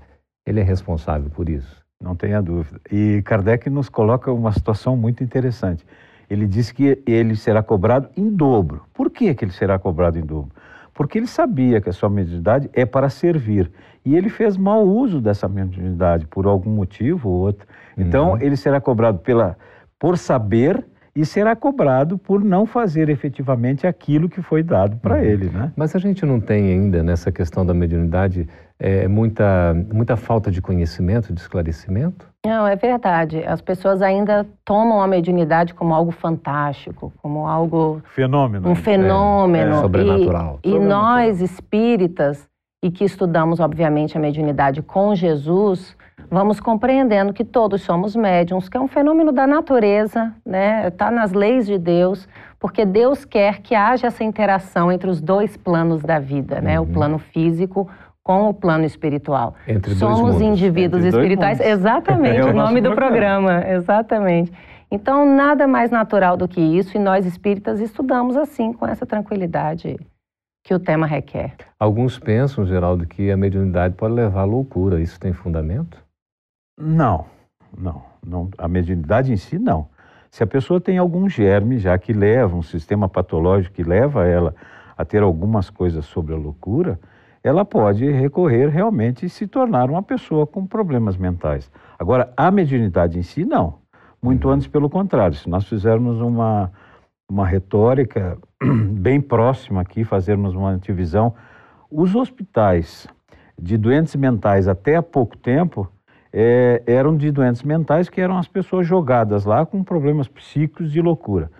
ele 0.49 0.59
é 0.59 0.63
responsável 0.63 1.29
por 1.29 1.47
isso. 1.47 1.77
Não 2.01 2.15
tenha 2.15 2.41
dúvida. 2.41 2.79
E 2.91 3.21
Kardec 3.23 3.69
nos 3.69 3.87
coloca 3.87 4.31
uma 4.31 4.51
situação 4.51 4.97
muito 4.97 5.23
interessante. 5.23 5.85
Ele 6.29 6.45
diz 6.45 6.71
que 6.71 7.01
ele 7.05 7.35
será 7.35 7.63
cobrado 7.63 8.09
em 8.15 8.29
dobro. 8.29 8.83
Por 8.93 9.09
que, 9.09 9.33
que 9.33 9.43
ele 9.43 9.51
será 9.51 9.79
cobrado 9.79 10.19
em 10.19 10.21
dobro? 10.21 10.51
Porque 10.93 11.17
ele 11.17 11.27
sabia 11.27 11.79
que 11.79 11.89
a 11.89 11.93
sua 11.93 12.09
mediunidade 12.09 12.69
é 12.73 12.85
para 12.85 13.09
servir. 13.09 13.71
E 14.05 14.15
ele 14.15 14.29
fez 14.29 14.57
mau 14.57 14.85
uso 14.85 15.21
dessa 15.21 15.47
mediunidade 15.47 16.27
por 16.27 16.45
algum 16.45 16.69
motivo 16.69 17.29
ou 17.29 17.35
outro. 17.35 17.65
Então, 17.97 18.31
uhum. 18.31 18.41
ele 18.41 18.55
será 18.55 18.81
cobrado 18.81 19.19
pela, 19.19 19.57
por 19.97 20.17
saber 20.17 20.85
e 21.15 21.25
será 21.25 21.55
cobrado 21.55 22.17
por 22.17 22.43
não 22.43 22.65
fazer 22.65 23.09
efetivamente 23.09 23.87
aquilo 23.87 24.29
que 24.29 24.41
foi 24.41 24.63
dado 24.63 24.97
para 24.97 25.15
uhum. 25.15 25.23
ele. 25.23 25.49
Né? 25.49 25.71
Mas 25.75 25.95
a 25.95 25.99
gente 25.99 26.25
não 26.25 26.39
tem 26.39 26.71
ainda, 26.71 27.03
nessa 27.03 27.31
questão 27.31 27.65
da 27.65 27.73
mediunidade, 27.73 28.47
é, 28.79 29.07
muita, 29.07 29.75
muita 29.93 30.15
falta 30.15 30.49
de 30.49 30.61
conhecimento, 30.61 31.33
de 31.33 31.41
esclarecimento? 31.41 32.27
Não, 32.45 32.65
é 32.65 32.75
verdade. 32.75 33.43
As 33.45 33.59
pessoas 33.59 34.01
ainda 34.01 34.47
tomam 34.63 35.01
a 35.01 35.07
mediunidade 35.07 35.73
como 35.73 35.93
algo 35.93 36.11
fantástico, 36.11 37.11
como 37.21 37.45
algo. 37.45 38.01
Fenômeno. 38.15 38.69
Um 38.69 38.75
fenômeno. 38.75 39.73
É, 39.73 39.77
é. 39.77 39.81
Sobrenatural. 39.81 40.59
E, 40.63 40.71
e 40.71 40.79
nós, 40.79 41.41
espíritas, 41.41 42.47
e 42.81 42.89
que 42.89 43.03
estudamos, 43.03 43.59
obviamente, 43.59 44.17
a 44.17 44.21
mediunidade 44.21 44.81
com 44.81 45.13
Jesus, 45.13 45.97
vamos 46.29 46.59
compreendendo 46.59 47.33
que 47.33 47.43
todos 47.43 47.81
somos 47.81 48.15
médiums, 48.15 48.67
que 48.67 48.77
é 48.77 48.79
um 48.79 48.87
fenômeno 48.87 49.31
da 49.31 49.45
natureza, 49.45 50.33
né? 50.45 50.87
Está 50.87 51.11
nas 51.11 51.33
leis 51.33 51.65
de 51.65 51.77
Deus, 51.77 52.27
porque 52.59 52.85
Deus 52.85 53.25
quer 53.25 53.59
que 53.61 53.75
haja 53.75 54.07
essa 54.07 54.23
interação 54.23 54.91
entre 54.91 55.09
os 55.09 55.21
dois 55.21 55.55
planos 55.55 56.01
da 56.01 56.19
vida, 56.19 56.61
né? 56.61 56.79
Uhum. 56.79 56.85
O 56.85 56.89
plano 56.89 57.19
físico 57.19 57.89
com 58.23 58.49
o 58.49 58.53
plano 58.53 58.85
espiritual. 58.85 59.55
Entre 59.67 59.95
Somos 59.95 60.39
indivíduos 60.39 61.03
Entre 61.03 61.17
espirituais. 61.17 61.59
Exatamente, 61.59 62.37
é 62.41 62.45
o, 62.45 62.49
o 62.49 62.53
nome 62.53 62.81
do 62.81 62.93
programa. 62.93 63.47
programa. 63.47 63.75
Exatamente. 63.75 64.51
Então, 64.91 65.25
nada 65.25 65.67
mais 65.67 65.91
natural 65.91 66.35
do 66.35 66.47
que 66.47 66.59
isso, 66.59 66.97
e 66.97 66.99
nós 66.99 67.25
espíritas 67.25 67.79
estudamos 67.79 68.35
assim, 68.35 68.73
com 68.73 68.87
essa 68.87 69.05
tranquilidade 69.05 69.97
que 70.63 70.73
o 70.73 70.79
tema 70.79 71.07
requer. 71.07 71.53
Alguns 71.79 72.19
pensam, 72.19 72.65
Geraldo, 72.65 73.05
que 73.05 73.31
a 73.31 73.37
mediunidade 73.37 73.95
pode 73.95 74.13
levar 74.13 74.41
à 74.41 74.45
loucura. 74.45 75.01
Isso 75.01 75.19
tem 75.19 75.31
fundamento? 75.33 75.97
Não, 76.79 77.25
não, 77.77 78.01
não. 78.25 78.49
A 78.57 78.67
mediunidade 78.67 79.33
em 79.33 79.37
si, 79.37 79.59
não. 79.59 79.89
Se 80.31 80.43
a 80.43 80.47
pessoa 80.47 80.79
tem 80.79 80.97
algum 80.97 81.27
germe 81.27 81.77
já 81.77 81.97
que 81.97 82.13
leva, 82.13 82.55
um 82.55 82.61
sistema 82.61 83.09
patológico 83.09 83.75
que 83.75 83.83
leva 83.83 84.25
ela 84.25 84.55
a 84.97 85.03
ter 85.03 85.21
algumas 85.21 85.69
coisas 85.69 86.05
sobre 86.05 86.33
a 86.33 86.37
loucura, 86.37 86.99
ela 87.43 87.65
pode 87.65 88.09
recorrer 88.09 88.69
realmente 88.69 89.25
e 89.25 89.29
se 89.29 89.47
tornar 89.47 89.89
uma 89.89 90.03
pessoa 90.03 90.45
com 90.45 90.65
problemas 90.65 91.17
mentais. 91.17 91.71
Agora, 91.97 92.31
a 92.37 92.51
mediunidade 92.51 93.17
em 93.17 93.23
si, 93.23 93.43
não. 93.43 93.79
Muito 94.21 94.47
uhum. 94.47 94.53
antes, 94.53 94.67
pelo 94.67 94.89
contrário. 94.89 95.35
Se 95.35 95.49
nós 95.49 95.65
fizermos 95.65 96.21
uma, 96.21 96.71
uma 97.29 97.45
retórica 97.45 98.37
bem 98.91 99.19
próxima 99.19 99.81
aqui, 99.81 100.03
fazermos 100.03 100.53
uma 100.53 100.69
antivisão, 100.69 101.33
os 101.89 102.15
hospitais 102.15 103.07
de 103.57 103.77
doentes 103.77 104.15
mentais 104.15 104.67
até 104.67 104.95
há 104.95 105.01
pouco 105.01 105.37
tempo 105.37 105.89
é, 106.31 106.83
eram 106.85 107.15
de 107.15 107.31
doentes 107.31 107.63
mentais 107.63 108.09
que 108.09 108.21
eram 108.21 108.37
as 108.37 108.47
pessoas 108.47 108.85
jogadas 108.85 109.45
lá 109.45 109.65
com 109.65 109.83
problemas 109.83 110.27
psíquicos 110.27 110.91
de 110.91 111.01
loucura. 111.01 111.51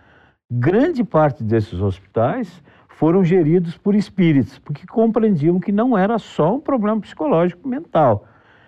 Grande 0.52 1.04
parte 1.04 1.44
desses 1.44 1.80
hospitais 1.80 2.64
foram 2.88 3.24
geridos 3.24 3.78
por 3.78 3.96
espíritos, 3.96 4.60
porque 4.60 4.86
compreendiam 4.86 5.60
que 5.60 5.72
não 5.72 5.98
era 5.98 6.18
só 6.18 6.56
um 6.56 6.60
problema 6.60 7.00
psicológico 7.00 7.68
mental, 7.68 8.26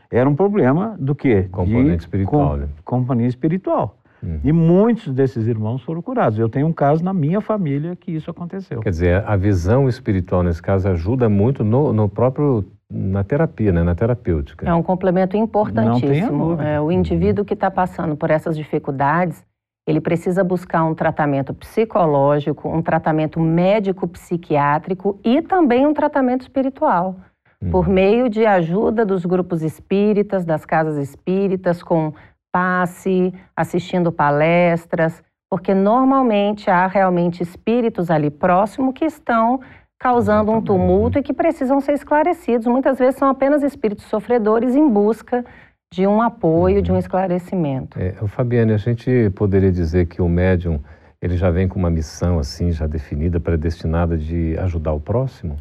era 0.10 0.29
um 0.29 0.36
problema 0.36 0.96
do 1.00 1.15
quê? 1.15 1.48
Componente 1.51 1.98
De 1.98 2.03
espiritual. 2.03 2.50
Com, 2.50 2.58
né? 2.58 2.67
Companhia 2.84 3.27
espiritual. 3.27 3.98
Uhum. 4.22 4.39
E 4.43 4.51
muitos 4.51 5.13
desses 5.13 5.48
irmãos 5.48 5.81
foram 5.81 6.01
curados. 6.01 6.38
Eu 6.38 6.48
tenho 6.48 6.67
um 6.67 6.74
caso 6.74 7.03
na 7.03 7.13
minha 7.13 7.41
família 7.41 7.96
que 7.96 8.12
isso 8.12 8.29
aconteceu. 8.29 8.81
Quer 8.81 8.89
dizer, 8.89 9.24
a 9.25 9.36
visão 9.36 9.89
espiritual 9.89 10.43
nesse 10.43 10.62
caso 10.62 10.88
ajuda 10.89 11.27
muito 11.27 11.63
no, 11.63 11.91
no 11.91 12.08
próprio 12.08 12.65
na 12.92 13.24
terapia, 13.24 13.72
né? 13.72 13.84
na 13.84 13.96
terapêutica. 13.96 14.68
É 14.68 14.74
um 14.74 14.84
complemento 14.84 15.38
importantíssimo. 15.38 16.62
É, 16.62 16.80
o 16.82 16.92
indivíduo 16.92 17.46
que 17.46 17.54
está 17.54 17.72
passando 17.72 18.16
por 18.16 18.30
essas 18.30 18.58
dificuldades, 18.58 19.44
ele 19.88 20.02
precisa 20.02 20.44
buscar 20.44 20.84
um 20.84 20.94
tratamento 20.94 21.54
psicológico, 21.54 22.70
um 22.70 22.82
tratamento 22.82 23.40
médico-psiquiátrico 23.40 25.20
e 25.24 25.42
também 25.42 25.88
um 25.88 25.94
tratamento 25.94 26.42
espiritual, 26.42 27.16
uhum. 27.62 27.72
por 27.72 27.88
meio 27.88 28.30
de 28.30 28.46
ajuda 28.46 29.06
dos 29.06 29.26
grupos 29.26 29.62
espíritas, 29.62 30.44
das 30.44 30.66
casas 30.66 30.98
espíritas, 30.98 31.82
com 31.82 32.14
passe, 32.52 33.34
assistindo 33.56 34.12
palestras, 34.12 35.24
porque 35.50 35.74
normalmente 35.74 36.70
há 36.70 36.86
realmente 36.88 37.42
espíritos 37.42 38.10
ali 38.10 38.30
próximo 38.30 38.94
que 38.94 39.06
estão 39.06 39.62
causando 40.01 40.51
um 40.51 40.60
tumulto 40.60 41.20
e 41.20 41.22
que 41.22 41.31
precisam 41.31 41.79
ser 41.79 41.93
esclarecidos. 41.93 42.65
Muitas 42.65 42.98
vezes 42.98 43.17
são 43.17 43.29
apenas 43.29 43.62
espíritos 43.62 44.05
sofredores 44.05 44.75
em 44.75 44.89
busca 44.89 45.46
de 45.93 46.08
um 46.08 46.20
apoio, 46.20 46.81
de 46.81 46.91
um 46.91 46.98
esclarecimento. 46.98 48.00
É, 48.00 48.13
Fabiane, 48.27 48.74
a 48.74 48.77
gente 48.77 49.29
poderia 49.36 49.72
dizer 49.72 50.08
que 50.08 50.20
o 50.20 50.27
médium 50.27 50.79
ele 51.22 51.38
já 51.38 51.51
vem 51.51 51.67
com 51.67 51.77
uma 51.77 51.91
missão 51.91 52.39
assim 52.39 52.72
já 52.72 52.88
definida, 52.88 53.39
predestinada 53.39 54.17
de 54.17 54.58
ajudar 54.58 54.91
o 54.91 55.00
próximo? 55.00 55.58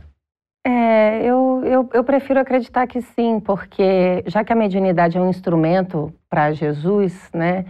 É, 0.66 1.22
eu, 1.22 1.62
eu, 1.62 1.90
eu 1.92 2.02
prefiro 2.02 2.40
acreditar 2.40 2.86
que 2.86 3.02
sim, 3.02 3.40
porque 3.40 4.24
já 4.26 4.42
que 4.42 4.54
a 4.54 4.56
mediunidade 4.56 5.18
é 5.18 5.20
um 5.20 5.28
instrumento 5.28 6.10
para 6.30 6.52
Jesus, 6.52 7.28
né, 7.34 7.66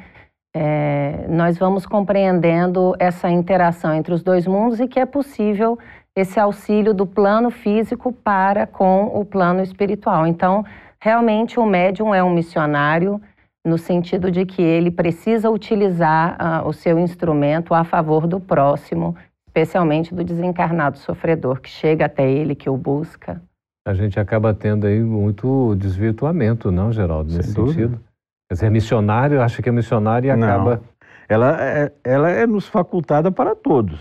é, 0.55 1.27
nós 1.29 1.59
vamos 1.59 1.85
compreendendo 1.85 2.95
essa 2.99 3.29
interação 3.29 3.93
entre 3.95 4.15
os 4.15 4.23
dois 4.23 4.47
mundos 4.47 4.79
e 4.79 4.87
que 4.87 5.01
é 5.01 5.07
possível 5.07 5.77
esse 6.21 6.39
auxílio 6.39 6.95
do 6.95 7.07
plano 7.07 7.51
físico 7.51 8.13
para 8.13 8.67
com 8.67 9.07
o 9.07 9.25
plano 9.25 9.63
espiritual. 9.63 10.27
Então, 10.27 10.65
Realmente, 11.03 11.59
o 11.59 11.65
médium 11.65 12.15
é 12.15 12.23
um 12.23 12.31
missionário 12.31 13.21
no 13.65 13.79
sentido 13.79 14.31
de 14.31 14.45
que 14.45 14.61
ele 14.61 14.91
precisa 14.91 15.49
utilizar 15.49 16.37
uh, 16.39 16.69
o 16.69 16.73
seu 16.75 16.99
instrumento 16.99 17.73
a 17.73 17.85
favor 17.85 18.27
do 18.27 18.39
próximo, 18.39 19.17
especialmente 19.49 20.15
do 20.15 20.23
desencarnado 20.23 20.99
sofredor 20.99 21.61
que 21.61 21.71
chega 21.71 22.05
até 22.05 22.31
ele, 22.31 22.55
que 22.55 22.69
o 22.69 22.77
busca. 22.77 23.41
A 23.87 23.95
gente 23.95 24.21
acaba 24.21 24.53
tendo 24.53 24.87
aí 24.87 25.03
muito 25.03 25.75
desvirtuamento, 25.77 26.71
não, 26.71 26.93
Geraldo, 26.93 27.33
nesse 27.33 27.53
Sem 27.53 27.67
sentido? 27.67 27.89
Dúvida. 27.89 28.11
Quer 28.49 28.55
dizer, 28.55 28.71
missionário, 28.71 29.41
acha 29.41 29.63
que 29.63 29.69
é 29.71 29.73
missionário 29.73 30.29
e 30.29 30.31
acaba... 30.31 30.77
Não. 30.77 30.83
Ela 31.29 31.63
é, 31.63 31.93
ela 32.03 32.29
é 32.29 32.45
nos 32.45 32.67
facultada 32.67 33.31
para 33.31 33.55
todos. 33.55 34.01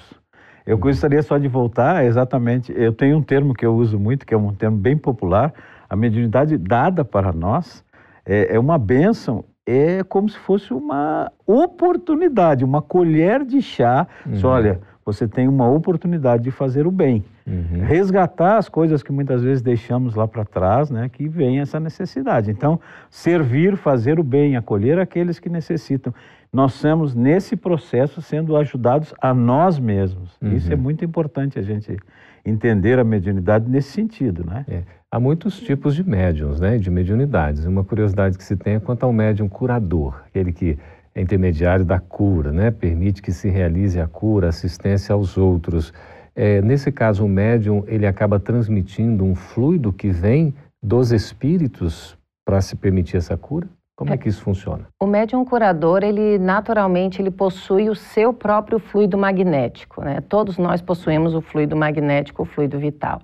Eu 0.70 0.78
gostaria 0.78 1.24
só 1.24 1.40
de 1.40 1.48
voltar 1.48 2.06
exatamente, 2.06 2.72
eu 2.76 2.94
tenho 2.94 3.18
um 3.18 3.24
termo 3.24 3.56
que 3.56 3.66
eu 3.66 3.76
uso 3.76 3.98
muito, 3.98 4.24
que 4.24 4.36
é 4.36 4.38
um 4.38 4.54
termo 4.54 4.78
bem 4.78 4.96
popular, 4.96 5.52
a 5.90 5.96
mediunidade 5.96 6.56
dada 6.60 7.04
para 7.04 7.34
nós 7.34 7.84
é, 8.24 8.54
é 8.54 8.60
uma 8.60 8.78
bênção, 8.78 9.44
é 9.66 10.04
como 10.04 10.30
se 10.30 10.38
fosse 10.38 10.72
uma 10.72 11.32
oportunidade, 11.48 12.64
uma 12.64 12.84
colher 12.84 13.44
de 13.44 13.64
chá. 13.64 14.08
Uhum. 14.24 14.40
olha, 14.44 14.80
você 15.04 15.28
tem 15.28 15.48
uma 15.48 15.68
oportunidade 15.68 16.44
de 16.44 16.52
fazer 16.52 16.86
o 16.86 16.92
bem. 16.92 17.26
Uhum. 17.48 17.84
Resgatar 17.84 18.58
as 18.58 18.70
coisas 18.70 19.02
que 19.02 19.12
muitas 19.12 19.42
vezes 19.42 19.64
deixamos 19.64 20.14
lá 20.14 20.28
para 20.28 20.46
trás, 20.46 20.92
né, 20.92 21.10
que 21.10 21.28
vem 21.28 21.62
essa 21.62 21.80
necessidade. 21.80 22.52
Então, 22.52 22.80
servir, 23.10 23.76
fazer 23.76 24.20
o 24.20 24.24
bem, 24.24 24.56
acolher 24.56 25.00
aqueles 25.00 25.40
que 25.40 25.50
necessitam, 25.50 26.14
nós 26.52 26.76
estamos 26.76 27.14
nesse 27.14 27.56
processo 27.56 28.22
sendo 28.22 28.58
ajudados 28.58 29.14
a 29.22 29.34
nós 29.34 29.78
mesmos. 29.78 30.36
Uhum. 30.42 30.54
Isso 30.54 30.72
é 30.72 30.76
muito 30.76 31.06
importante 31.06 31.60
a 31.60 31.62
gente 31.62 31.98
entender 32.44 32.98
a 32.98 33.04
mediunidade 33.04 33.70
nesse 33.70 33.92
sentido, 33.92 34.44
né? 34.44 34.66
É. 34.68 34.84
Há 35.12 35.20
muitos 35.20 35.60
tipos 35.60 35.96
de 35.96 36.04
médiums, 36.04 36.60
né, 36.60 36.78
de 36.78 36.90
mediunidades. 36.90 37.66
Uma 37.66 37.84
curiosidade 37.84 38.38
que 38.38 38.44
se 38.44 38.56
tem 38.56 38.76
é 38.76 38.80
quanto 38.80 39.04
ao 39.04 39.12
médium 39.12 39.50
curador, 39.50 40.22
aquele 40.28 40.52
que 40.52 40.78
é 41.16 41.22
intermediário 41.22 41.84
da 41.84 42.00
cura, 42.00 42.52
né, 42.52 42.70
permite 42.70 43.22
que 43.22 43.32
se 43.32 43.50
realize 43.50 44.00
a 44.00 44.08
cura, 44.08 44.50
assistência 44.50 45.14
aos 45.14 45.36
outros. 45.38 45.92
É, 46.36 46.62
nesse 46.62 46.92
caso, 46.92 47.26
o 47.26 47.30
médium 47.30 47.84
ele 47.88 48.06
acaba 48.06 48.40
transmitindo 48.40 49.24
um 49.24 49.34
fluido 49.34 49.92
que 49.92 50.10
vem 50.10 50.54
dos 50.82 51.12
espíritos 51.12 52.18
para 52.46 52.62
se 52.62 52.76
permitir 52.76 53.18
essa 53.18 53.36
cura? 53.36 53.68
Como 54.00 54.12
é, 54.12 54.14
é 54.14 54.18
que 54.18 54.30
isso 54.30 54.42
funciona? 54.42 54.88
O 54.98 55.06
médium 55.06 55.44
curador, 55.44 56.06
ele 56.06 56.40
naturalmente 56.40 57.22
ele 57.22 57.30
possui 57.30 57.90
o 57.90 57.96
seu 57.96 58.32
próprio 58.32 58.80
fluido 58.80 59.18
magnético, 59.18 60.02
né? 60.02 60.22
Todos 60.22 60.58
nós 60.58 60.82
possuímos 60.82 61.36
o 61.36 61.42
fluido 61.42 61.76
magnético, 61.76 62.44
o 62.44 62.46
fluido 62.46 62.80
vital. 62.80 63.22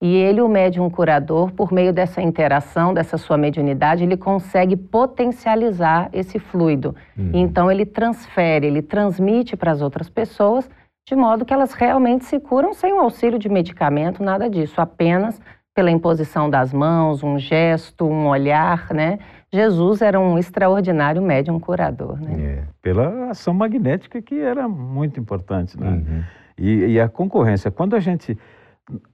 E 0.00 0.14
ele, 0.14 0.40
o 0.40 0.48
médium 0.48 0.88
curador, 0.88 1.50
por 1.50 1.72
meio 1.72 1.92
dessa 1.92 2.22
interação, 2.22 2.94
dessa 2.94 3.18
sua 3.18 3.36
mediunidade, 3.36 4.04
ele 4.04 4.16
consegue 4.16 4.76
potencializar 4.76 6.08
esse 6.12 6.38
fluido. 6.38 6.94
Uhum. 7.18 7.32
Então, 7.34 7.68
ele 7.68 7.84
transfere, 7.84 8.68
ele 8.68 8.80
transmite 8.80 9.56
para 9.56 9.72
as 9.72 9.82
outras 9.82 10.08
pessoas, 10.08 10.70
de 11.04 11.16
modo 11.16 11.44
que 11.44 11.52
elas 11.52 11.72
realmente 11.72 12.26
se 12.26 12.38
curam 12.38 12.72
sem 12.74 12.92
o 12.92 13.00
auxílio 13.00 13.40
de 13.40 13.48
medicamento, 13.48 14.22
nada 14.22 14.48
disso, 14.48 14.80
apenas 14.80 15.40
pela 15.74 15.90
imposição 15.90 16.48
das 16.48 16.72
mãos, 16.72 17.24
um 17.24 17.40
gesto, 17.40 18.04
um 18.04 18.28
olhar, 18.28 18.92
né? 18.92 19.18
Jesus 19.52 20.00
era 20.00 20.18
um 20.18 20.38
extraordinário 20.38 21.20
médium 21.20 21.60
curador, 21.60 22.20
né? 22.20 22.34
É, 22.40 22.64
pela 22.80 23.30
ação 23.30 23.52
magnética 23.52 24.22
que 24.22 24.38
era 24.38 24.66
muito 24.66 25.20
importante, 25.20 25.78
né? 25.78 25.90
Uhum. 25.90 26.22
E, 26.56 26.86
e 26.92 27.00
a 27.00 27.08
concorrência, 27.08 27.70
quando 27.70 27.94
a 27.94 28.00
gente 28.00 28.38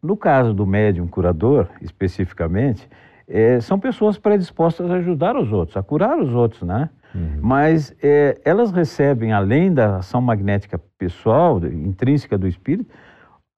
no 0.02 0.16
caso 0.16 0.54
do 0.54 0.66
médium 0.66 1.06
curador, 1.06 1.68
especificamente, 1.80 2.88
é, 3.26 3.60
são 3.60 3.78
pessoas 3.78 4.18
predispostas 4.18 4.90
a 4.90 4.94
ajudar 4.94 5.36
os 5.36 5.52
outros, 5.52 5.76
a 5.76 5.82
curar 5.82 6.18
os 6.18 6.32
outros, 6.32 6.62
né? 6.62 6.88
Uhum. 7.14 7.38
Mas 7.40 7.94
é, 8.02 8.40
elas 8.44 8.70
recebem, 8.70 9.32
além 9.32 9.72
da 9.72 9.96
ação 9.96 10.20
magnética 10.20 10.80
pessoal, 10.98 11.58
intrínseca 11.64 12.38
do 12.38 12.46
espírito, 12.46 12.90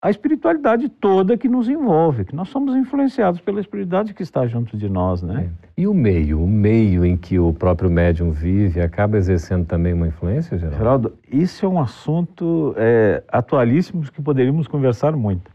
a 0.02 0.08
espiritualidade 0.08 0.88
toda 0.88 1.36
que 1.36 1.46
nos 1.46 1.68
envolve, 1.68 2.24
que 2.24 2.34
nós 2.34 2.48
somos 2.48 2.74
influenciados 2.74 3.40
pela 3.40 3.60
espiritualidade 3.60 4.14
que 4.14 4.22
está 4.22 4.46
junto 4.46 4.74
de 4.76 4.88
nós, 4.88 5.22
né? 5.22 5.50
É. 5.50 5.82
E 5.82 5.86
o 5.86 5.92
meio, 5.92 6.42
o 6.42 6.48
meio 6.48 7.04
em 7.04 7.16
que 7.18 7.38
o 7.38 7.52
próprio 7.52 7.90
médium 7.90 8.30
vive, 8.30 8.80
acaba 8.80 9.18
exercendo 9.18 9.66
também 9.66 9.92
uma 9.92 10.08
influência, 10.08 10.56
Geraldo? 10.56 10.78
Geraldo, 10.78 11.12
isso 11.30 11.66
é 11.66 11.68
um 11.68 11.78
assunto 11.78 12.74
é, 12.78 13.22
atualíssimo 13.28 14.02
que 14.02 14.22
poderíamos 14.22 14.66
conversar 14.66 15.14
muito. 15.14 15.50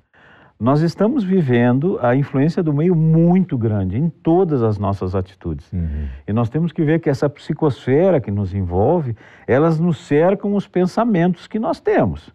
Nós 0.59 0.81
estamos 0.81 1.23
vivendo 1.23 1.99
a 2.01 2.15
influência 2.15 2.63
do 2.63 2.71
meio 2.71 2.95
muito 2.95 3.57
grande 3.57 3.97
em 3.97 4.09
todas 4.09 4.63
as 4.63 4.77
nossas 4.77 5.13
atitudes. 5.13 5.69
Uhum. 5.73 6.07
E 6.25 6.31
nós 6.31 6.49
temos 6.49 6.71
que 6.71 6.83
ver 6.83 6.99
que 6.99 7.09
essa 7.09 7.27
psicosfera 7.27 8.21
que 8.21 8.31
nos 8.31 8.53
envolve, 8.53 9.17
elas 9.45 9.79
nos 9.79 9.97
cercam 9.97 10.55
os 10.55 10.65
pensamentos 10.67 11.45
que 11.45 11.59
nós 11.59 11.81
temos. 11.81 12.33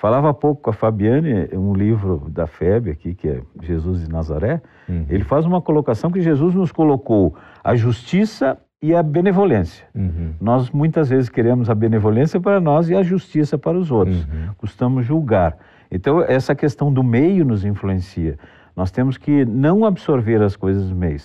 Falava 0.00 0.30
há 0.30 0.34
pouco 0.34 0.62
com 0.62 0.70
a 0.70 0.72
Fabiane, 0.72 1.48
um 1.52 1.74
livro 1.74 2.28
da 2.28 2.46
FEB 2.46 2.90
aqui, 2.90 3.14
que 3.16 3.28
é 3.28 3.42
Jesus 3.60 4.00
de 4.06 4.08
Nazaré, 4.08 4.62
uhum. 4.88 5.06
ele 5.08 5.24
faz 5.24 5.44
uma 5.44 5.60
colocação 5.60 6.08
que 6.12 6.20
Jesus 6.20 6.54
nos 6.54 6.70
colocou 6.70 7.34
a 7.64 7.74
justiça 7.74 8.56
e 8.80 8.94
a 8.94 9.02
benevolência. 9.02 9.84
Uhum. 9.92 10.34
Nós 10.40 10.70
muitas 10.70 11.08
vezes 11.08 11.28
queremos 11.28 11.68
a 11.68 11.74
benevolência 11.74 12.40
para 12.40 12.60
nós 12.60 12.88
e 12.88 12.94
a 12.94 13.02
justiça 13.02 13.58
para 13.58 13.76
os 13.76 13.90
outros. 13.90 14.24
Uhum. 14.24 14.54
Costumamos 14.56 15.04
julgar. 15.04 15.56
Então, 15.90 16.22
essa 16.22 16.54
questão 16.54 16.92
do 16.92 17.02
meio 17.02 17.44
nos 17.44 17.64
influencia. 17.64 18.38
Nós 18.76 18.92
temos 18.92 19.18
que 19.18 19.44
não 19.44 19.84
absorver 19.84 20.40
as 20.40 20.54
coisas 20.54 20.88
do 20.90 20.94
meio, 20.94 21.18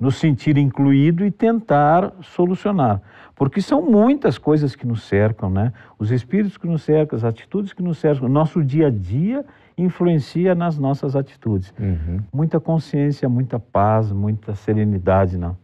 nos 0.00 0.16
sentir 0.16 0.56
incluído 0.56 1.24
e 1.24 1.30
tentar 1.30 2.12
solucionar. 2.22 3.02
Porque 3.36 3.60
são 3.60 3.82
muitas 3.82 4.38
coisas 4.38 4.74
que 4.74 4.86
nos 4.86 5.02
cercam, 5.02 5.50
né? 5.50 5.72
Os 5.98 6.10
espíritos 6.10 6.56
que 6.56 6.66
nos 6.66 6.82
cercam, 6.82 7.16
as 7.16 7.24
atitudes 7.24 7.72
que 7.72 7.82
nos 7.82 7.98
cercam, 7.98 8.26
o 8.26 8.30
nosso 8.30 8.64
dia 8.64 8.86
a 8.86 8.90
dia 8.90 9.44
influencia 9.76 10.54
nas 10.54 10.78
nossas 10.78 11.14
atitudes. 11.14 11.72
Uhum. 11.78 12.20
Muita 12.32 12.58
consciência, 12.58 13.28
muita 13.28 13.58
paz, 13.58 14.10
muita 14.10 14.54
serenidade, 14.54 15.38
não? 15.38 15.56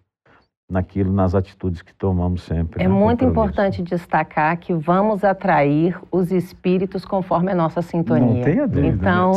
naquilo, 0.68 1.12
nas 1.12 1.34
atitudes 1.34 1.80
que 1.80 1.94
tomamos 1.94 2.42
sempre. 2.42 2.82
É 2.82 2.88
né? 2.88 2.92
muito 2.92 3.24
importante 3.24 3.82
destacar 3.82 4.56
que 4.58 4.74
vamos 4.74 5.22
atrair 5.22 5.96
os 6.10 6.32
espíritos 6.32 7.04
conforme 7.04 7.52
a 7.52 7.54
nossa 7.54 7.80
sintonia. 7.82 8.34
Não 8.34 8.42
tenha 8.42 8.66
dúvida. 8.66 8.88
Então, 8.88 9.32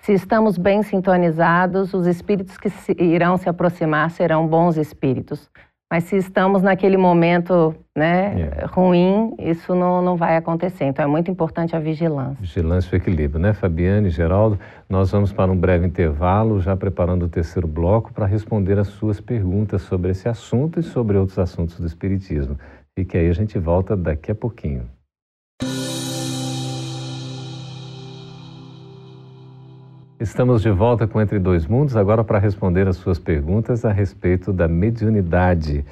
se 0.00 0.12
estamos 0.12 0.56
bem 0.56 0.82
sintonizados, 0.82 1.92
os 1.94 2.06
espíritos 2.06 2.56
que 2.58 2.70
se, 2.70 2.96
irão 2.98 3.36
se 3.36 3.48
aproximar 3.48 4.10
serão 4.10 4.46
bons 4.46 4.76
espíritos. 4.76 5.50
Mas 5.90 6.04
se 6.04 6.16
estamos 6.16 6.62
naquele 6.62 6.96
momento 6.96 7.72
né, 7.96 8.50
é. 8.60 8.66
ruim, 8.66 9.32
isso 9.38 9.72
não, 9.72 10.02
não 10.02 10.16
vai 10.16 10.36
acontecer. 10.36 10.84
Então 10.84 11.04
é 11.04 11.08
muito 11.08 11.30
importante 11.30 11.76
a 11.76 11.78
vigilância. 11.78 12.36
Vigilância 12.40 12.96
e 12.96 12.98
equilíbrio, 12.98 13.40
né, 13.40 13.52
Fabiane, 13.52 14.10
Geraldo? 14.10 14.58
Nós 14.88 15.12
vamos 15.12 15.32
para 15.32 15.50
um 15.50 15.56
breve 15.56 15.86
intervalo, 15.86 16.60
já 16.60 16.76
preparando 16.76 17.26
o 17.26 17.28
terceiro 17.28 17.68
bloco 17.68 18.12
para 18.12 18.26
responder 18.26 18.78
as 18.80 18.88
suas 18.88 19.20
perguntas 19.20 19.82
sobre 19.82 20.10
esse 20.10 20.28
assunto 20.28 20.80
e 20.80 20.82
sobre 20.82 21.16
outros 21.16 21.38
assuntos 21.38 21.78
do 21.78 21.86
Espiritismo. 21.86 22.58
Fique 22.98 23.16
aí, 23.16 23.28
a 23.28 23.34
gente 23.34 23.56
volta 23.56 23.96
daqui 23.96 24.32
a 24.32 24.34
pouquinho. 24.34 24.88
Estamos 30.18 30.62
de 30.62 30.70
volta 30.70 31.06
com 31.06 31.20
Entre 31.20 31.38
Dois 31.38 31.66
Mundos, 31.66 31.94
agora 31.94 32.24
para 32.24 32.38
responder 32.38 32.88
as 32.88 32.96
suas 32.96 33.18
perguntas 33.18 33.84
a 33.84 33.92
respeito 33.92 34.50
da 34.50 34.66
mediunidade. 34.66 35.84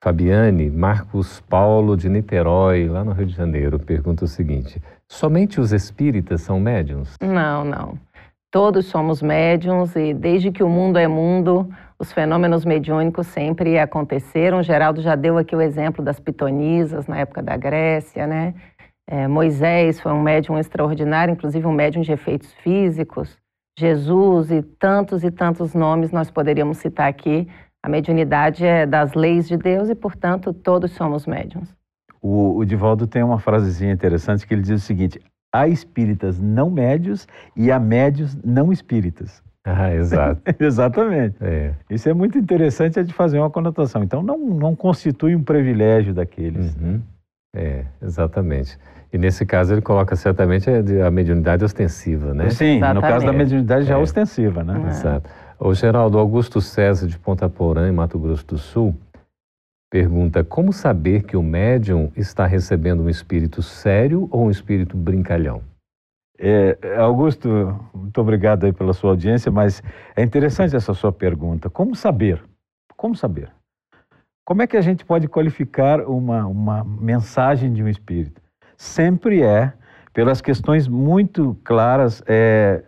Fabiane 0.00 0.70
Marcos 0.70 1.40
Paulo 1.40 1.96
de 1.96 2.08
Niterói, 2.08 2.86
lá 2.86 3.02
no 3.02 3.10
Rio 3.10 3.26
de 3.26 3.34
Janeiro, 3.34 3.80
pergunta 3.80 4.26
o 4.26 4.28
seguinte: 4.28 4.80
somente 5.08 5.60
os 5.60 5.72
espíritas 5.72 6.42
são 6.42 6.60
médiums? 6.60 7.16
Não, 7.20 7.64
não. 7.64 7.98
Todos 8.48 8.86
somos 8.86 9.20
médiums 9.20 9.96
e 9.96 10.14
desde 10.14 10.52
que 10.52 10.62
o 10.62 10.68
mundo 10.68 10.96
é 10.96 11.08
mundo, 11.08 11.68
os 11.98 12.12
fenômenos 12.12 12.64
mediúnicos 12.64 13.26
sempre 13.26 13.76
aconteceram. 13.76 14.62
Geraldo 14.62 15.02
já 15.02 15.16
deu 15.16 15.36
aqui 15.36 15.56
o 15.56 15.60
exemplo 15.60 16.04
das 16.04 16.20
pitonisas 16.20 17.08
na 17.08 17.18
época 17.18 17.42
da 17.42 17.56
Grécia, 17.56 18.24
né? 18.24 18.54
É, 19.04 19.26
Moisés 19.26 19.98
foi 19.98 20.12
um 20.12 20.22
médium 20.22 20.60
extraordinário, 20.60 21.32
inclusive 21.32 21.66
um 21.66 21.72
médium 21.72 22.02
de 22.02 22.12
efeitos 22.12 22.52
físicos. 22.62 23.36
Jesus 23.78 24.50
e 24.50 24.62
tantos 24.62 25.24
e 25.24 25.30
tantos 25.30 25.74
nomes 25.74 26.12
nós 26.12 26.30
poderíamos 26.30 26.78
citar 26.78 27.08
aqui. 27.08 27.48
A 27.82 27.88
mediunidade 27.88 28.64
é 28.64 28.86
das 28.86 29.14
leis 29.14 29.48
de 29.48 29.56
Deus 29.56 29.90
e, 29.90 29.94
portanto, 29.94 30.52
todos 30.52 30.92
somos 30.92 31.26
médiums. 31.26 31.68
O, 32.22 32.56
o 32.56 32.64
Divaldo 32.64 33.06
tem 33.06 33.22
uma 33.22 33.38
frasezinha 33.38 33.92
interessante 33.92 34.46
que 34.46 34.54
ele 34.54 34.62
diz 34.62 34.82
o 34.82 34.86
seguinte: 34.86 35.20
há 35.52 35.68
espíritas 35.68 36.40
não 36.40 36.70
médios 36.70 37.26
e 37.56 37.70
há 37.70 37.78
médios 37.78 38.36
não 38.44 38.72
espíritas. 38.72 39.42
Ah, 39.66 39.94
exato. 39.94 40.42
Exatamente. 40.62 41.36
É. 41.40 41.72
Isso 41.88 42.06
é 42.06 42.12
muito 42.12 42.36
interessante 42.36 42.98
é 42.98 43.02
de 43.02 43.14
fazer 43.14 43.38
uma 43.38 43.48
conotação. 43.48 44.02
Então, 44.02 44.22
não, 44.22 44.36
não 44.36 44.76
constitui 44.76 45.34
um 45.34 45.42
privilégio 45.42 46.12
daqueles. 46.12 46.76
Uhum. 46.76 47.00
É, 47.54 47.84
exatamente. 48.02 48.76
E 49.12 49.18
nesse 49.18 49.46
caso 49.46 49.72
ele 49.72 49.80
coloca 49.80 50.16
certamente 50.16 50.68
a, 50.68 51.10
mediunidade 51.10 51.64
ostensiva, 51.64 52.34
né? 52.34 52.50
Sim, 52.50 52.78
Exatamente. 52.78 52.94
no 52.94 53.00
caso 53.00 53.26
da 53.26 53.32
mediunidade 53.32 53.86
já 53.86 53.94
é. 53.94 53.96
ostensiva, 53.96 54.64
né? 54.64 54.82
É. 54.86 54.88
Exato. 54.88 55.30
O 55.58 55.72
Geraldo 55.72 56.18
Augusto 56.18 56.60
César 56.60 57.06
de 57.06 57.16
Ponta 57.16 57.48
Porã, 57.48 57.88
em 57.88 57.92
Mato 57.92 58.18
Grosso 58.18 58.44
do 58.44 58.58
Sul, 58.58 58.94
pergunta 59.88 60.42
como 60.42 60.72
saber 60.72 61.22
que 61.22 61.36
o 61.36 61.42
médium 61.42 62.10
está 62.16 62.44
recebendo 62.44 63.04
um 63.04 63.08
espírito 63.08 63.62
sério 63.62 64.26
ou 64.32 64.46
um 64.46 64.50
espírito 64.50 64.96
brincalhão? 64.96 65.62
É, 66.36 66.76
Augusto, 66.98 67.48
muito 67.94 68.20
obrigado 68.20 68.64
aí 68.64 68.72
pela 68.72 68.92
sua 68.92 69.10
audiência, 69.10 69.52
mas 69.52 69.80
é 70.16 70.22
interessante 70.24 70.74
essa 70.74 70.92
sua 70.92 71.12
pergunta. 71.12 71.70
Como 71.70 71.94
saber? 71.94 72.42
Como 72.96 73.14
saber? 73.14 73.52
Como 74.44 74.62
é 74.62 74.66
que 74.66 74.76
a 74.76 74.82
gente 74.82 75.04
pode 75.04 75.26
qualificar 75.26 76.00
uma, 76.02 76.46
uma 76.46 76.84
mensagem 76.84 77.72
de 77.72 77.82
um 77.82 77.88
espírito? 77.88 78.44
sempre 78.76 79.42
é 79.42 79.72
pelas 80.12 80.40
questões 80.40 80.86
muito 80.86 81.56
claras 81.64 82.22
é, 82.26 82.82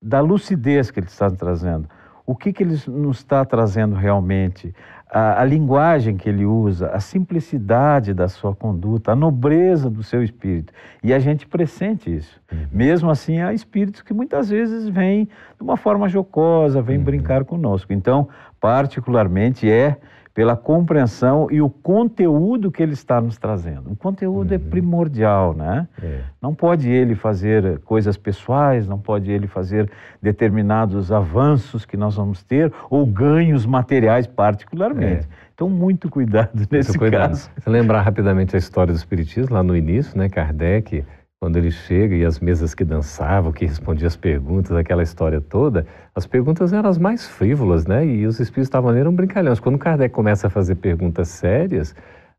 da 0.00 0.20
lucidez 0.20 0.90
que 0.90 1.00
ele 1.00 1.06
está 1.06 1.30
trazendo. 1.30 1.88
O 2.24 2.36
que, 2.36 2.52
que 2.52 2.62
ele 2.62 2.76
nos 2.86 3.18
está 3.18 3.44
trazendo 3.44 3.94
realmente? 3.94 4.74
A, 5.10 5.40
a, 5.40 5.44
linguagem 5.44 6.18
que 6.18 6.28
ele 6.28 6.44
usa, 6.44 6.90
a 6.90 7.00
simplicidade 7.00 8.12
da 8.12 8.28
sua 8.28 8.54
conduta, 8.54 9.12
a 9.12 9.16
nobreza 9.16 9.88
do 9.88 10.02
seu 10.02 10.22
espírito. 10.22 10.70
E 11.02 11.14
a 11.14 11.18
gente 11.18 11.46
pressente 11.46 12.14
isso. 12.14 12.38
Uhum. 12.52 12.66
Mesmo 12.70 13.10
assim, 13.10 13.40
há 13.40 13.54
espíritos 13.54 14.02
que 14.02 14.12
muitas 14.12 14.50
vezes 14.50 14.86
vêm 14.86 15.24
de 15.24 15.62
uma 15.62 15.78
forma 15.78 16.06
jocosa, 16.06 16.82
vêm 16.82 16.98
uhum. 16.98 17.04
brincar 17.04 17.44
conosco. 17.46 17.94
Então, 17.94 18.28
particularmente, 18.60 19.68
é 19.68 19.96
pela 20.38 20.54
compreensão 20.56 21.48
e 21.50 21.60
o 21.60 21.68
conteúdo 21.68 22.70
que 22.70 22.80
ele 22.80 22.92
está 22.92 23.20
nos 23.20 23.36
trazendo. 23.36 23.90
O 23.90 23.96
conteúdo 23.96 24.52
é 24.52 24.56
Uhum. 24.56 24.70
primordial, 24.70 25.52
né? 25.52 25.88
É. 26.00 26.20
Não 26.40 26.54
pode 26.54 26.88
ele 26.88 27.16
fazer 27.16 27.80
coisas 27.80 28.16
pessoais, 28.16 28.86
não 28.86 29.00
pode 29.00 29.32
ele 29.32 29.48
fazer 29.48 29.90
determinados 30.22 31.10
avanços 31.10 31.84
que 31.84 31.96
nós 31.96 32.14
vamos 32.14 32.44
ter 32.44 32.72
ou 32.88 33.04
ganhos 33.04 33.66
materiais 33.66 34.28
particularmente. 34.28 35.26
Então, 35.52 35.68
muito 35.68 36.08
cuidado 36.08 36.50
nesse 36.70 36.90
Muito 36.90 36.98
cuidado. 37.00 37.30
caso. 37.30 37.50
Você 37.58 37.68
lembrar 37.68 38.02
rapidamente 38.02 38.54
a 38.54 38.58
história 38.60 38.92
do 38.92 38.96
Espiritismo, 38.96 39.56
lá 39.56 39.62
no 39.64 39.76
início, 39.76 40.16
né? 40.16 40.28
Kardec, 40.28 41.04
quando 41.40 41.56
ele 41.56 41.70
chega 41.70 42.16
e 42.16 42.24
as 42.24 42.40
mesas 42.40 42.74
que 42.74 42.84
dançavam, 42.84 43.52
que 43.52 43.64
respondia 43.64 44.08
as 44.08 44.16
perguntas, 44.16 44.76
aquela 44.76 45.04
história 45.04 45.40
toda, 45.40 45.86
as 46.12 46.26
perguntas 46.26 46.72
eram 46.72 46.90
as 46.90 46.98
mais 46.98 47.28
frívolas, 47.28 47.86
né? 47.86 48.04
E 48.04 48.26
os 48.26 48.40
espíritos 48.40 48.66
estavam 48.66 48.90
ali, 48.90 48.98
eram 48.98 49.14
brincalhões. 49.14 49.60
Quando 49.60 49.78
Kardec 49.78 50.12
começa 50.12 50.48
a 50.48 50.50
fazer 50.50 50.74
perguntas 50.74 51.28
sérias, 51.28 51.94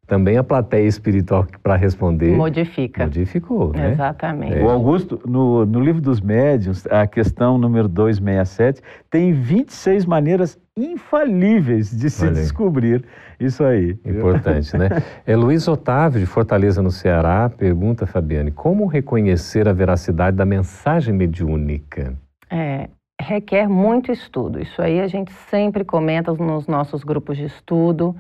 também 0.10 0.38
a 0.38 0.44
plateia 0.44 0.88
espiritual 0.88 1.46
para 1.62 1.76
responder 1.76 2.36
Modifica. 2.36 3.04
modificou, 3.04 3.72
né? 3.72 3.92
Exatamente. 3.92 4.58
O 4.58 4.68
Augusto, 4.68 5.22
no, 5.24 5.68
no 5.68 5.80
livro 5.80 6.02
dos 6.02 6.20
médiuns, 6.20 6.86
a 6.88 7.06
questão 7.06 7.60
número 7.60 7.88
267, 7.88 8.82
tem 9.10 9.32
26 9.32 10.06
maneiras 10.06 10.60
infalíveis 10.76 11.96
de 11.96 12.10
se 12.10 12.28
descobrir 12.32 13.06
isso 13.40 13.64
aí. 13.64 13.98
Importante, 14.04 14.76
né? 14.76 14.90
É 15.28 15.36
Luiz 15.36 15.68
Otávio, 15.68 16.20
de 16.20 16.26
Fortaleza, 16.26 16.82
no 16.82 16.90
Ceará, 16.90 17.48
pergunta, 17.48 18.08
Fabiane, 18.08 18.50
como 18.50 18.88
reconhecer 18.88 19.68
a 19.68 19.74
veracidade 19.74 20.36
da 20.36 20.46
mensagem 20.46 21.14
mediúnica? 21.14 22.14
É, 22.50 22.90
requer 23.22 23.70
muito 23.70 24.12
estudo. 24.12 24.60
Isso 24.60 24.82
aí 24.82 25.00
a 25.00 25.08
gente 25.08 25.32
sempre 25.52 25.86
comenta 25.86 26.34
nos 26.34 26.66
nossos 26.68 27.04
grupos 27.04 27.38
de 27.38 27.46
estudo. 27.46 28.16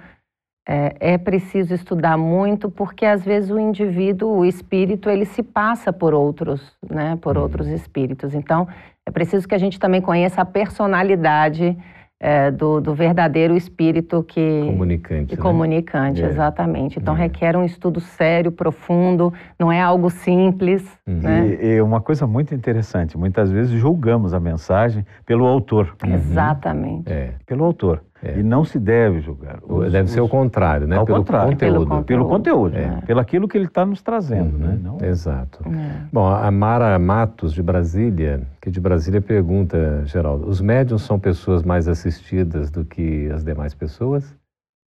É, 0.71 1.13
é 1.13 1.17
preciso 1.17 1.73
estudar 1.73 2.15
muito 2.15 2.69
porque 2.69 3.03
às 3.03 3.23
vezes 3.25 3.49
o 3.49 3.57
indivíduo, 3.57 4.29
o 4.37 4.45
espírito, 4.45 5.09
ele 5.09 5.25
se 5.25 5.41
passa 5.41 5.91
por 5.91 6.13
outros, 6.13 6.61
né? 6.87 7.17
Por 7.19 7.35
Uhum. 7.37 7.43
outros 7.43 7.67
espíritos. 7.69 8.35
Então 8.35 8.67
é 9.03 9.09
preciso 9.09 9.47
que 9.47 9.55
a 9.55 9.57
gente 9.57 9.79
também 9.79 9.99
conheça 9.99 10.41
a 10.41 10.45
personalidade 10.45 11.75
é, 12.21 12.51
do, 12.51 12.81
do 12.81 12.93
verdadeiro 12.93 13.55
espírito 13.55 14.21
que 14.21 14.61
Comunicante, 14.65 15.35
né? 15.37 15.41
comunicante, 15.41 16.21
É. 16.21 16.25
exatamente. 16.27 16.99
Então 16.99 17.15
É. 17.15 17.19
requer 17.21 17.55
um 17.55 17.63
estudo 17.63 18.01
sério, 18.01 18.51
profundo. 18.51 19.33
Não 19.57 19.71
é 19.71 19.81
algo 19.81 20.09
simples, 20.09 20.83
Uhum. 21.07 21.15
né? 21.21 21.47
E, 21.47 21.65
e 21.77 21.81
uma 21.81 22.01
coisa 22.01 22.27
muito 22.27 22.53
interessante, 22.53 23.17
muitas 23.17 23.49
vezes 23.49 23.71
julgamos 23.71 24.33
a 24.33 24.39
mensagem 24.39 25.05
pelo 25.25 25.47
autor, 25.47 25.95
Exatamente. 26.05 27.09
É, 27.11 27.35
pelo 27.45 27.63
autor, 27.63 28.03
É. 28.21 28.39
e 28.39 28.43
não 28.43 28.65
se 28.65 28.77
deve 28.77 29.21
julgar. 29.21 29.59
Os- 29.63 29.91
deve 29.91 30.09
ser 30.09 30.19
o 30.19 30.25
os- 30.25 30.29
contrário, 30.31 30.85
né? 30.85 30.97
Ao 30.97 31.05
pelo 31.05 31.19
contrário. 31.19 31.51
conteúdo. 31.53 31.87
Pelo 31.87 32.03
pelo 32.03 32.27
conteúdo, 32.27 32.75
É. 32.77 33.01
pelo 33.05 33.19
aquilo 33.21 33.47
que 33.47 33.57
ele 33.57 33.65
está 33.65 33.85
nos 33.85 34.01
trazendo, 34.01 34.55
Uhum, 34.57 34.67
né? 34.67 34.79
Não- 34.83 34.97
Exato. 35.01 35.63
É. 35.67 36.01
Bom, 36.11 36.27
a 36.27 36.51
Mara 36.51 36.99
Matos, 36.99 37.53
de 37.53 37.63
Brasília, 37.63 38.41
que 38.61 38.69
de 38.69 38.79
Brasília 38.81 39.21
pergunta, 39.21 40.03
Geraldo, 40.05 40.47
os 40.49 40.59
médiums 40.59 41.03
são 41.03 41.17
pessoas 41.17 41.63
mais 41.63 41.87
assistidas 41.87 42.69
do 42.69 42.83
que 42.83 43.29
as 43.31 43.43
demais 43.43 43.73
pessoas? 43.73 44.35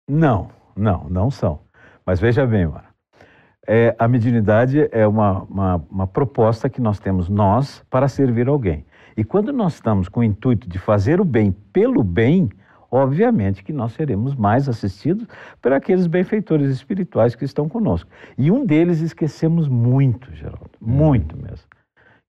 Não, 0.08 0.48
não, 0.76 1.06
não 1.08 1.30
são. 1.30 1.60
Mas 2.04 2.20
veja 2.20 2.46
bem, 2.46 2.66
Mara. 2.66 2.92
É, 3.66 3.96
a 3.98 4.06
mediunidade 4.06 4.86
é 4.92 5.06
uma, 5.06 5.44
uma, 5.44 5.84
uma 5.90 6.06
proposta 6.06 6.68
que 6.68 6.82
nós 6.82 6.98
temos 7.00 7.30
nós 7.30 7.82
para 7.88 8.06
servir 8.08 8.46
alguém. 8.48 8.84
E 9.16 9.24
quando 9.24 9.50
nós 9.54 9.72
estamos 9.74 10.06
com 10.10 10.20
o 10.20 10.24
intuito 10.24 10.68
de 10.68 10.78
fazer 10.78 11.18
o 11.20 11.24
bem 11.24 11.50
pelo 11.72 12.02
bem, 12.04 12.50
obviamente 12.94 13.64
que 13.64 13.72
nós 13.72 13.92
seremos 13.92 14.34
mais 14.34 14.68
assistidos 14.68 15.26
por 15.60 15.72
aqueles 15.72 16.06
benfeitores 16.06 16.70
espirituais 16.70 17.34
que 17.34 17.44
estão 17.44 17.68
conosco. 17.68 18.08
E 18.38 18.50
um 18.50 18.64
deles 18.64 19.00
esquecemos 19.00 19.66
muito, 19.68 20.32
Geraldo, 20.34 20.70
muito 20.80 21.36
mesmo, 21.36 21.66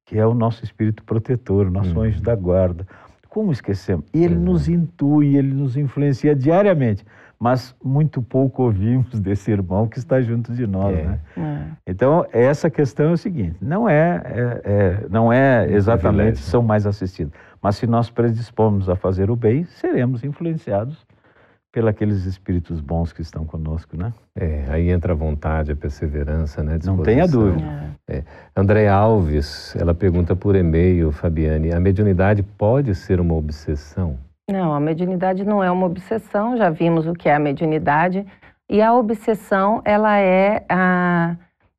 que 0.06 0.18
é 0.18 0.26
o 0.26 0.34
nosso 0.34 0.64
espírito 0.64 1.04
protetor, 1.04 1.68
o 1.68 1.72
nosso 1.72 1.96
Uhum. 1.96 2.02
anjo 2.04 2.22
da 2.22 2.36
guarda. 2.36 2.88
Como 3.30 3.52
esquecemos? 3.52 4.06
Ele 4.14 4.36
Uhum. 4.36 4.42
nos 4.44 4.68
intui, 4.68 5.36
ele 5.38 5.54
nos 5.54 5.76
influencia 5.78 6.34
diariamente, 6.36 7.06
mas 7.38 7.76
muito 7.84 8.22
pouco 8.22 8.64
ouvimos 8.64 9.20
desse 9.20 9.52
irmão 9.52 9.88
que 9.90 10.00
está 10.00 10.22
junto 10.22 10.54
de 10.54 10.66
nós, 10.66 10.98
É. 10.98 11.04
né? 11.04 11.20
É. 11.38 11.92
Então, 11.92 12.26
essa 12.32 12.70
questão 12.70 13.10
é 13.10 13.12
o 13.12 13.18
seguinte: 13.18 13.58
não 13.62 13.90
é, 13.90 14.22
é- 14.24 14.62
é- 14.64 15.06
não 15.10 15.34
é 15.34 15.70
exatamente 15.70 16.40
são 16.40 16.64
mais 16.64 16.88
assistidos, 16.88 17.34
mas 17.66 17.78
se 17.78 17.88
nós 17.88 18.12
predispomos 18.12 18.88
a 18.88 18.96
fazer 18.96 19.32
o 19.32 19.36
bem, 19.36 19.64
seremos 19.64 20.24
influenciados 20.24 21.04
pelos 21.72 22.24
espíritos 22.28 22.80
bons 22.80 23.12
que 23.12 23.24
estão 23.24 23.44
conosco, 23.44 23.98
né? 23.98 24.14
É, 24.36 24.66
aí 24.70 24.92
entra 24.92 25.14
a 25.14 25.16
vontade, 25.16 25.72
a 25.72 25.76
perseverança, 25.76 26.62
né? 26.62 26.78
a 26.80 26.86
Não 26.86 27.02
tenha 27.02 27.28
dúvida. 27.28 27.90
É. 28.08 28.22
André 28.56 28.88
Alves, 28.88 29.76
ela 29.76 29.96
pergunta 29.96 30.36
por 30.36 30.56
e-mail, 30.56 31.12
Fabiane, 31.12 31.74
a 31.74 31.80
mediunidade 31.80 32.44
pode 32.44 32.94
ser 32.94 33.20
uma 33.20 33.34
obsessão? 33.34 34.16
Não, 34.48 34.72
a 34.72 34.80
mediunidade 34.80 35.44
não 35.44 35.64
é 35.64 35.72
uma 35.72 35.88
obsessão, 35.88 36.56
já 36.56 36.70
vimos 36.70 37.08
o 37.08 37.14
que 37.14 37.28
é 37.28 37.34
a 37.34 37.40
mediunidade. 37.40 38.28
E 38.70 38.80
a 38.80 38.94
obsessão, 38.94 39.82
ela 39.84 40.20
é 40.20 40.64
a, 40.70 41.36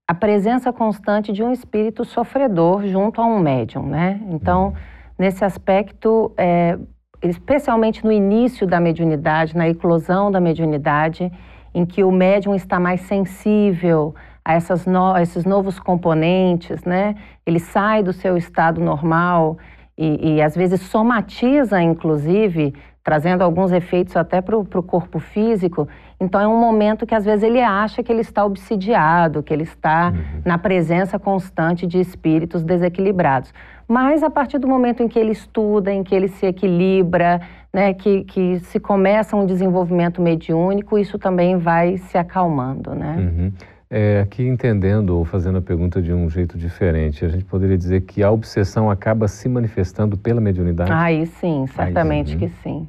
a 0.09 0.14
presença 0.14 0.72
constante 0.72 1.33
de 1.33 1.44
um 1.44 1.53
espírito 1.53 2.05
sofredor 2.05 2.85
junto 2.88 3.20
a 3.20 3.25
um 3.25 3.38
médium, 3.38 3.87
né? 3.87 4.20
Então, 4.31 4.75
nesse 5.18 5.44
aspecto, 5.44 6.33
é, 6.37 6.79
especialmente 7.22 8.05
no 8.05 8.12
início 8.12 8.66
da 8.66 8.79
mediunidade, 8.81 9.57
na 9.57 9.68
eclosão 9.68 10.31
da 10.31 10.40
mediunidade, 10.40 11.33
em 11.74 11.85
que 11.85 12.02
o 12.05 12.11
médium 12.11 12.55
está 12.55 12.79
mais 12.81 13.00
sensível 13.02 14.14
a 14.44 14.55
essas 14.55 14.87
no- 14.87 15.12
a 15.14 15.22
esses 15.22 15.44
novos 15.44 15.79
componentes, 15.79 16.85
né? 16.85 17.16
Ele 17.44 17.59
sai 17.59 18.02
do 18.02 18.12
seu 18.12 18.37
estado 18.37 18.81
normal 18.81 19.59
e, 19.98 20.37
e 20.37 20.42
às 20.42 20.55
vezes 20.57 20.81
somatiza, 20.83 21.83
inclusive, 21.83 22.74
trazendo 23.02 23.42
alguns 23.42 23.72
efeitos 23.72 24.16
até 24.16 24.40
para 24.40 24.57
o 24.57 24.83
corpo 24.83 25.18
físico. 25.18 25.88
Então 26.20 26.40
é 26.40 26.48
um 26.48 26.59
momento 26.59 27.07
que 27.07 27.14
às 27.14 27.24
vezes 27.24 27.42
ele 27.44 27.61
acha 27.61 28.02
que 28.02 28.11
ele 28.11 28.20
está 28.20 28.44
obsidiado, 28.44 29.42
que 29.42 29.52
ele 29.52 29.62
está 29.62 30.12
na 30.44 30.59
presença 30.59 31.18
constante 31.18 31.87
de 31.87 32.00
espíritos 32.00 32.64
desequilibrados. 32.64 33.52
Mas 33.88 34.22
a 34.22 34.31
partir 34.31 34.59
do 34.59 34.66
momento 34.66 35.03
em 35.03 35.09
que 35.09 35.18
ele 35.18 35.33
estuda, 35.33 35.92
em 35.92 36.03
que 36.03 36.14
ele 36.14 36.29
se 36.29 36.46
equilibra, 36.46 37.40
né, 37.72 37.94
que, 37.94 38.25
que 38.25 38.59
se 38.61 38.81
começa 38.81 39.37
um 39.37 39.46
desenvolvimento 39.46 40.20
mediúnico, 40.20 40.99
isso 40.99 41.18
também 41.18 41.57
vai 41.57 41.96
se 41.96 42.18
acalmando, 42.18 42.94
né? 42.94 43.16
Uhum. 43.18 43.53
É, 43.88 44.20
aqui 44.20 44.42
entendendo 44.42 45.11
ou 45.11 45.25
fazendo 45.25 45.59
a 45.59 45.62
pergunta 45.62 46.03
de 46.03 46.12
um 46.12 46.29
jeito 46.29 46.59
diferente, 46.59 47.25
a 47.25 47.29
gente 47.29 47.44
poderia 47.44 47.79
dizer 47.79 48.01
que 48.01 48.20
a 48.22 48.31
obsessão 48.33 48.90
acaba 48.90 49.29
se 49.29 49.49
manifestando 49.49 50.16
pela 50.16 50.40
mediunidade? 50.40 50.90
Aí 50.90 51.25
sim, 51.27 51.66
certamente 51.68 52.33
sim. 52.33 52.38
que 52.38 52.49
sim. 52.49 52.88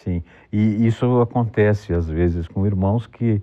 Sim, 0.00 0.22
e 0.52 0.86
isso 0.86 1.20
acontece 1.20 1.92
às 1.92 2.08
vezes 2.08 2.46
com 2.46 2.64
irmãos 2.64 3.08
que 3.08 3.42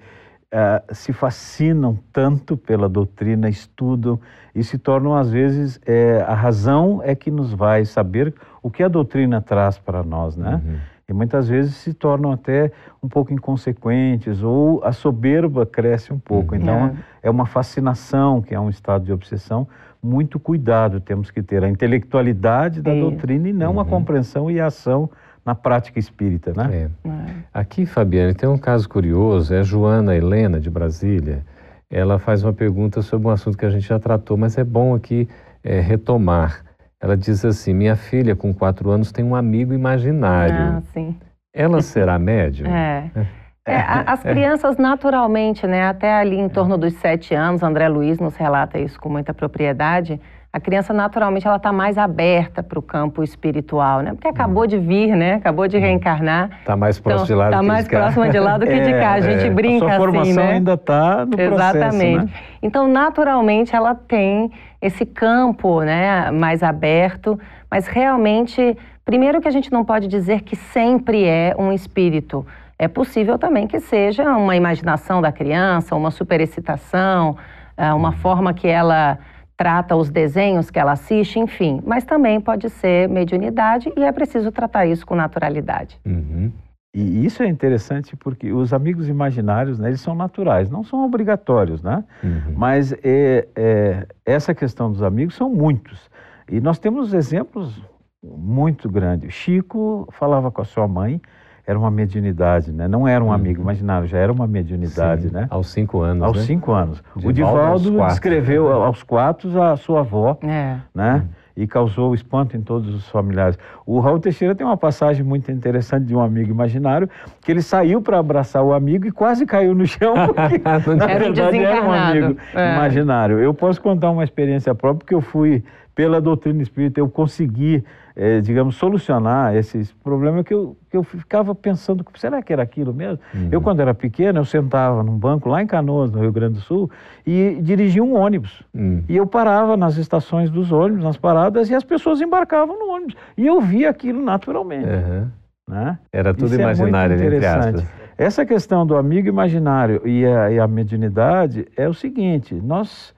ah, 0.53 0.83
se 0.91 1.11
fascinam 1.11 1.97
tanto 2.13 2.55
pela 2.55 2.87
doutrina, 2.87 3.49
estudam 3.49 4.19
e 4.53 4.63
se 4.63 4.77
tornam 4.77 5.15
às 5.15 5.31
vezes 5.31 5.79
eh, 5.83 6.23
a 6.27 6.35
razão 6.35 7.01
é 7.03 7.15
que 7.15 7.31
nos 7.31 7.51
vai 7.51 7.85
saber 7.85 8.33
o 8.61 8.69
que 8.69 8.83
a 8.83 8.87
doutrina 8.87 9.41
traz 9.41 9.79
para 9.79 10.03
nós, 10.03 10.37
né? 10.37 10.61
Uhum. 10.63 10.75
E 11.09 11.11
muitas 11.13 11.49
vezes 11.49 11.75
se 11.75 11.93
tornam 11.93 12.31
até 12.31 12.71
um 13.01 13.09
pouco 13.09 13.33
inconsequentes 13.33 14.41
ou 14.43 14.81
a 14.85 14.91
soberba 14.91 15.65
cresce 15.65 16.13
um 16.13 16.19
pouco. 16.19 16.53
Uhum. 16.55 16.61
Então 16.61 16.95
é 17.23 17.29
uma 17.29 17.45
fascinação, 17.45 18.41
que 18.41 18.53
é 18.53 18.59
um 18.59 18.69
estado 18.69 19.03
de 19.05 19.11
obsessão. 19.11 19.67
Muito 20.01 20.39
cuidado 20.39 20.99
temos 20.99 21.31
que 21.31 21.41
ter 21.41 21.63
a 21.63 21.67
intelectualidade 21.69 22.81
da 22.81 22.93
Isso. 22.93 23.09
doutrina 23.09 23.49
e 23.49 23.53
não 23.53 23.79
a 23.79 23.83
Uhum. 23.83 23.89
compreensão 23.89 24.51
e 24.51 24.59
a 24.59 24.67
ação 24.67 25.09
na 25.45 25.53
prática 25.53 25.99
espírita, 25.99 26.53
né? 26.55 26.89
É. 27.05 27.07
É. 27.09 27.33
Aqui, 27.53 27.85
Fabiane, 27.85 28.33
tem 28.33 28.47
um 28.47 28.57
caso 28.57 28.87
curioso, 28.87 29.53
é 29.53 29.59
a 29.59 29.63
Joana 29.63 30.15
Helena, 30.15 30.59
de 30.59 30.69
Brasília. 30.69 31.43
Ela 31.91 32.17
faz 32.17 32.43
uma 32.43 32.53
pergunta 32.53 33.01
sobre 33.01 33.27
um 33.27 33.31
assunto 33.31 33.57
que 33.57 33.65
a 33.65 33.69
gente 33.69 33.87
já 33.87 33.99
tratou, 33.99 34.35
mas 34.37 34.57
é 34.57 34.63
bom 34.63 34.95
aqui 34.95 35.27
é, 35.63 35.79
retomar. 35.79 36.63
Ela 36.99 37.15
diz 37.17 37.43
assim: 37.43 37.73
Minha 37.73 37.95
filha, 37.95 38.35
com 38.35 38.53
quatro 38.53 38.89
anos, 38.89 39.11
tem 39.11 39.23
um 39.23 39.35
amigo 39.35 39.73
Ah, 39.73 39.75
imaginário. 39.75 40.81
sim. 40.93 41.15
Ela 41.53 41.81
será 41.81 42.17
médium? 42.17 42.67
É. 42.67 43.11
É, 43.65 43.77
as 44.05 44.21
crianças 44.21 44.75
naturalmente, 44.75 45.65
né, 45.65 45.87
até 45.87 46.13
ali 46.13 46.37
em 46.37 46.49
torno 46.49 46.77
dos 46.77 46.95
sete 46.95 47.33
anos, 47.33 47.63
André 47.63 47.87
Luiz 47.87 48.19
nos 48.19 48.35
relata 48.35 48.77
isso 48.77 48.99
com 48.99 49.07
muita 49.07 49.33
propriedade, 49.33 50.19
a 50.53 50.59
criança 50.59 50.93
naturalmente 50.93 51.47
ela 51.47 51.57
está 51.57 51.73
mais 51.73 51.97
aberta 51.97 52.61
para 52.61 52.77
o 52.77 52.81
campo 52.81 53.23
espiritual, 53.23 54.01
né? 54.01 54.11
Porque 54.13 54.27
acabou 54.27 54.67
de 54.67 54.77
vir, 54.77 55.15
né? 55.15 55.33
Acabou 55.33 55.67
de 55.67 55.79
reencarnar. 55.79 56.51
Está 56.59 56.77
mais 56.77 56.99
próximo 56.99 57.25
de 57.25 57.33
lá 57.33 57.45
do 57.45 57.49
Está 57.49 57.59
que 57.61 57.65
mais 57.65 57.85
de 57.85 57.89
cá. 57.89 57.97
próxima 57.97 58.29
de 58.29 58.39
lá 58.39 58.57
do 58.59 58.67
que 58.67 58.79
de 58.79 58.93
É, 58.93 58.99
cá. 58.99 59.13
A 59.13 59.21
gente 59.21 59.47
é. 59.47 59.49
brinca 59.49 59.85
a 59.87 59.89
sua 59.89 59.97
formação 59.97 60.21
assim, 60.21 60.33
né? 60.35 60.51
ainda 60.51 60.73
está 60.75 61.25
no 61.25 61.31
processo, 61.35 61.77
Exatamente. 61.77 62.25
né? 62.25 62.31
Então, 62.61 62.87
naturalmente, 62.87 63.75
ela 63.75 63.95
tem 63.95 64.51
esse 64.79 65.07
campo 65.07 65.81
né, 65.81 66.29
mais 66.29 66.61
aberto, 66.61 67.39
mas 67.71 67.87
realmente, 67.87 68.77
primeiro 69.03 69.41
que 69.41 69.47
a 69.47 69.51
gente 69.51 69.71
não 69.71 69.83
pode 69.83 70.07
dizer 70.07 70.41
que 70.41 70.55
sempre 70.55 71.25
é 71.25 71.55
um 71.57 71.73
espírito. 71.73 72.45
É 72.77 72.87
possível 72.87 73.39
também 73.39 73.65
que 73.65 73.79
seja 73.79 74.29
uma 74.37 74.55
imaginação 74.55 75.19
da 75.19 75.31
criança, 75.31 75.95
uma 75.95 76.11
superexcitação, 76.11 77.37
ah, 77.75 77.95
uma 77.95 78.11
forma 78.11 78.53
que 78.53 78.67
ela 78.67 79.17
trata 79.55 79.95
os 79.95 80.09
desenhos 80.09 80.69
que 80.69 80.79
ela 80.79 80.93
assiste, 80.93 81.39
enfim. 81.39 81.81
Mas 81.85 82.03
também 82.03 82.39
pode 82.39 82.69
ser 82.69 83.07
mediunidade 83.09 83.91
e 83.95 84.03
é 84.03 84.11
preciso 84.11 84.51
tratar 84.51 84.85
isso 84.85 85.05
com 85.05 85.15
naturalidade. 85.15 85.99
Uhum. 86.05 86.51
E 86.95 87.25
isso 87.25 87.41
é 87.41 87.47
interessante 87.47 88.15
porque 88.15 88.51
os 88.51 88.71
amigos 88.71 89.09
imaginários, 89.09 89.79
né, 89.79 89.89
eles 89.89 90.01
são 90.01 90.13
naturais, 90.13 90.69
não 90.69 90.83
são 90.83 91.03
obrigatórios, 91.03 91.81
né? 91.81 92.03
Uhum. 92.23 92.53
Mas 92.55 92.93
é, 93.03 93.47
é, 93.55 94.07
essa 94.23 94.53
questão 94.53 94.91
dos 94.91 95.01
amigos 95.01 95.33
são 95.33 95.49
muitos. 95.49 96.09
E 96.47 96.61
nós 96.61 96.77
temos 96.77 97.13
exemplos 97.13 97.81
muito 98.23 98.87
grandes. 98.87 99.33
Chico 99.33 100.07
falava 100.11 100.51
com 100.51 100.61
a 100.61 100.65
sua 100.65 100.87
mãe, 100.87 101.19
era 101.65 101.77
uma 101.77 101.89
mediunidade, 101.89 102.71
né? 102.71 102.87
Não 102.87 103.07
era 103.07 103.23
um 103.23 103.27
uhum. 103.27 103.33
amigo 103.33 103.61
imaginário, 103.61 104.07
já 104.07 104.17
era 104.17 104.31
uma 104.31 104.45
mediunidade, 104.45 105.29
Sim, 105.29 105.33
né? 105.33 105.47
Aos 105.49 105.69
cinco 105.69 106.01
anos, 106.01 106.23
Aos 106.23 106.37
né? 106.37 106.43
cinco 106.43 106.71
anos. 106.73 107.01
Divaldo 107.15 107.29
o 107.29 107.33
Divaldo 107.33 108.07
descreveu 108.07 108.71
aos 108.71 109.01
quatro 109.03 109.61
a 109.61 109.75
sua 109.77 110.01
avó, 110.01 110.37
é. 110.43 110.77
né? 110.93 111.15
Uhum 111.15 111.43
e 111.55 111.67
causou 111.67 112.13
espanto 112.13 112.57
em 112.57 112.61
todos 112.61 112.93
os 112.93 113.07
familiares. 113.09 113.57
O 113.85 113.99
Raul 113.99 114.19
Teixeira 114.19 114.55
tem 114.55 114.65
uma 114.65 114.77
passagem 114.77 115.23
muito 115.23 115.51
interessante 115.51 116.05
de 116.05 116.15
um 116.15 116.21
amigo 116.21 116.49
imaginário, 116.49 117.09
que 117.41 117.51
ele 117.51 117.61
saiu 117.61 118.01
para 118.01 118.19
abraçar 118.19 118.63
o 118.63 118.73
amigo 118.73 119.07
e 119.07 119.11
quase 119.11 119.45
caiu 119.45 119.75
no 119.75 119.85
chão, 119.85 120.13
porque 120.33 120.95
na 120.95 121.09
era 121.09 121.25
verdade 121.25 121.57
um 121.57 121.61
era 121.61 121.83
um 121.83 121.91
amigo 121.91 122.37
é. 122.53 122.75
imaginário. 122.75 123.39
Eu 123.39 123.53
posso 123.53 123.81
contar 123.81 124.09
uma 124.09 124.23
experiência 124.23 124.73
própria, 124.73 124.99
porque 124.99 125.15
eu 125.15 125.21
fui 125.21 125.63
pela 125.95 126.19
doutrina 126.19 126.61
espírita, 126.61 126.99
eu 126.99 127.07
consegui, 127.07 127.83
é, 128.15 128.41
digamos, 128.41 128.75
solucionar 128.75 129.55
esses 129.55 129.91
problemas 129.91 130.43
que 130.43 130.53
eu, 130.53 130.75
que 130.89 130.97
eu 130.97 131.03
ficava 131.03 131.53
pensando, 131.53 132.05
será 132.15 132.41
que 132.41 132.51
era 132.51 132.63
aquilo 132.63 132.93
mesmo? 132.93 133.19
Uhum. 133.33 133.49
Eu, 133.51 133.61
quando 133.61 133.79
era 133.79 133.93
pequeno, 133.93 134.39
eu 134.39 134.45
sentava 134.45 135.03
num 135.03 135.17
banco 135.17 135.49
lá 135.49 135.61
em 135.61 135.67
Canoas, 135.67 136.11
no 136.11 136.19
Rio 136.19 136.31
Grande 136.31 136.55
do 136.55 136.61
Sul, 136.61 136.89
e 137.25 137.59
dirigia 137.61 138.03
um 138.03 138.15
ônibus. 138.15 138.63
Uhum. 138.73 139.03
E 139.07 139.15
eu 139.15 139.27
parava 139.27 139.77
nas 139.77 139.97
estações 139.97 140.49
dos 140.49 140.71
ônibus, 140.71 141.03
nas 141.03 141.17
paradas, 141.17 141.69
e 141.69 141.75
as 141.75 141.83
pessoas 141.83 142.19
embarcavam 142.21 142.77
no 142.77 142.91
ônibus. 142.91 143.15
E 143.37 143.45
eu 143.45 143.61
via 143.61 143.89
aquilo 143.89 144.21
naturalmente. 144.21 144.87
Uhum. 144.87 145.27
Né? 145.67 145.97
Era 146.11 146.33
tudo 146.33 146.47
Isso 146.47 146.55
é 146.55 146.63
imaginário, 146.63 147.15
é 147.15 147.25
entre 147.25 147.45
aspas. 147.45 147.85
Essa 148.17 148.45
questão 148.45 148.85
do 148.85 148.95
amigo 148.95 149.27
imaginário 149.27 150.01
e 150.05 150.25
a, 150.25 150.51
e 150.51 150.59
a 150.59 150.67
mediunidade 150.67 151.67
é 151.75 151.87
o 151.87 151.93
seguinte, 151.93 152.53
nós 152.53 153.13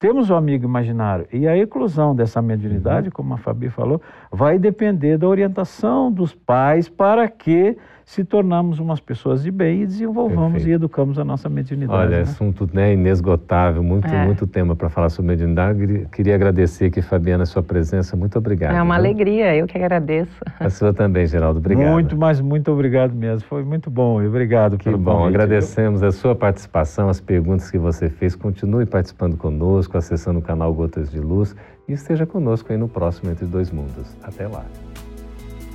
temos 0.00 0.30
o 0.30 0.32
um 0.32 0.36
amigo 0.36 0.64
imaginário. 0.64 1.26
E 1.30 1.46
a 1.46 1.56
eclosão 1.56 2.16
dessa 2.16 2.40
mediunidade, 2.40 3.08
uhum. 3.08 3.12
como 3.12 3.34
a 3.34 3.36
Fabi 3.36 3.68
falou, 3.68 4.00
vai 4.32 4.58
depender 4.58 5.18
da 5.18 5.28
orientação 5.28 6.10
dos 6.10 6.34
pais 6.34 6.88
para 6.88 7.28
que 7.28 7.76
se 8.10 8.24
tornamos 8.24 8.80
umas 8.80 8.98
pessoas 8.98 9.40
de 9.40 9.52
bem 9.52 9.82
e 9.82 9.86
desenvolvamos 9.86 10.54
Perfeito. 10.54 10.68
e 10.68 10.72
educamos 10.72 11.16
a 11.16 11.24
nossa 11.24 11.48
mediunidade. 11.48 11.96
Olha, 11.96 12.16
né? 12.16 12.22
assunto 12.22 12.68
né, 12.72 12.92
inesgotável, 12.92 13.84
muito, 13.84 14.08
é. 14.08 14.24
muito 14.24 14.48
tema 14.48 14.74
para 14.74 14.88
falar 14.88 15.10
sobre 15.10 15.30
mediunidade. 15.30 16.08
Queria 16.10 16.34
agradecer 16.34 16.86
aqui, 16.86 17.00
Fabiana, 17.02 17.44
a 17.44 17.46
sua 17.46 17.62
presença. 17.62 18.16
Muito 18.16 18.36
obrigado. 18.36 18.74
É 18.74 18.82
uma 18.82 18.96
viu? 18.96 19.04
alegria, 19.04 19.54
eu 19.54 19.64
que 19.64 19.78
agradeço. 19.78 20.32
A 20.58 20.68
sua 20.68 20.92
também, 20.92 21.24
Geraldo. 21.24 21.60
Obrigado. 21.60 21.88
Muito, 21.88 22.16
mas 22.16 22.40
muito 22.40 22.72
obrigado 22.72 23.14
mesmo. 23.14 23.46
Foi 23.48 23.62
muito 23.62 23.88
bom. 23.88 24.20
Obrigado 24.26 24.76
que 24.76 24.90
bom. 24.90 25.18
Convite, 25.18 25.28
Agradecemos 25.28 26.00
viu? 26.00 26.08
a 26.08 26.12
sua 26.12 26.34
participação, 26.34 27.08
as 27.08 27.20
perguntas 27.20 27.70
que 27.70 27.78
você 27.78 28.10
fez. 28.10 28.34
Continue 28.34 28.86
participando 28.86 29.36
conosco, 29.36 29.96
acessando 29.96 30.40
o 30.40 30.42
canal 30.42 30.74
Gotas 30.74 31.12
de 31.12 31.20
Luz 31.20 31.54
e 31.86 31.92
esteja 31.92 32.26
conosco 32.26 32.72
aí 32.72 32.76
no 32.76 32.88
próximo 32.88 33.30
Entre 33.30 33.46
Dois 33.46 33.70
Mundos. 33.70 34.16
Até 34.20 34.48
lá. 34.48 34.64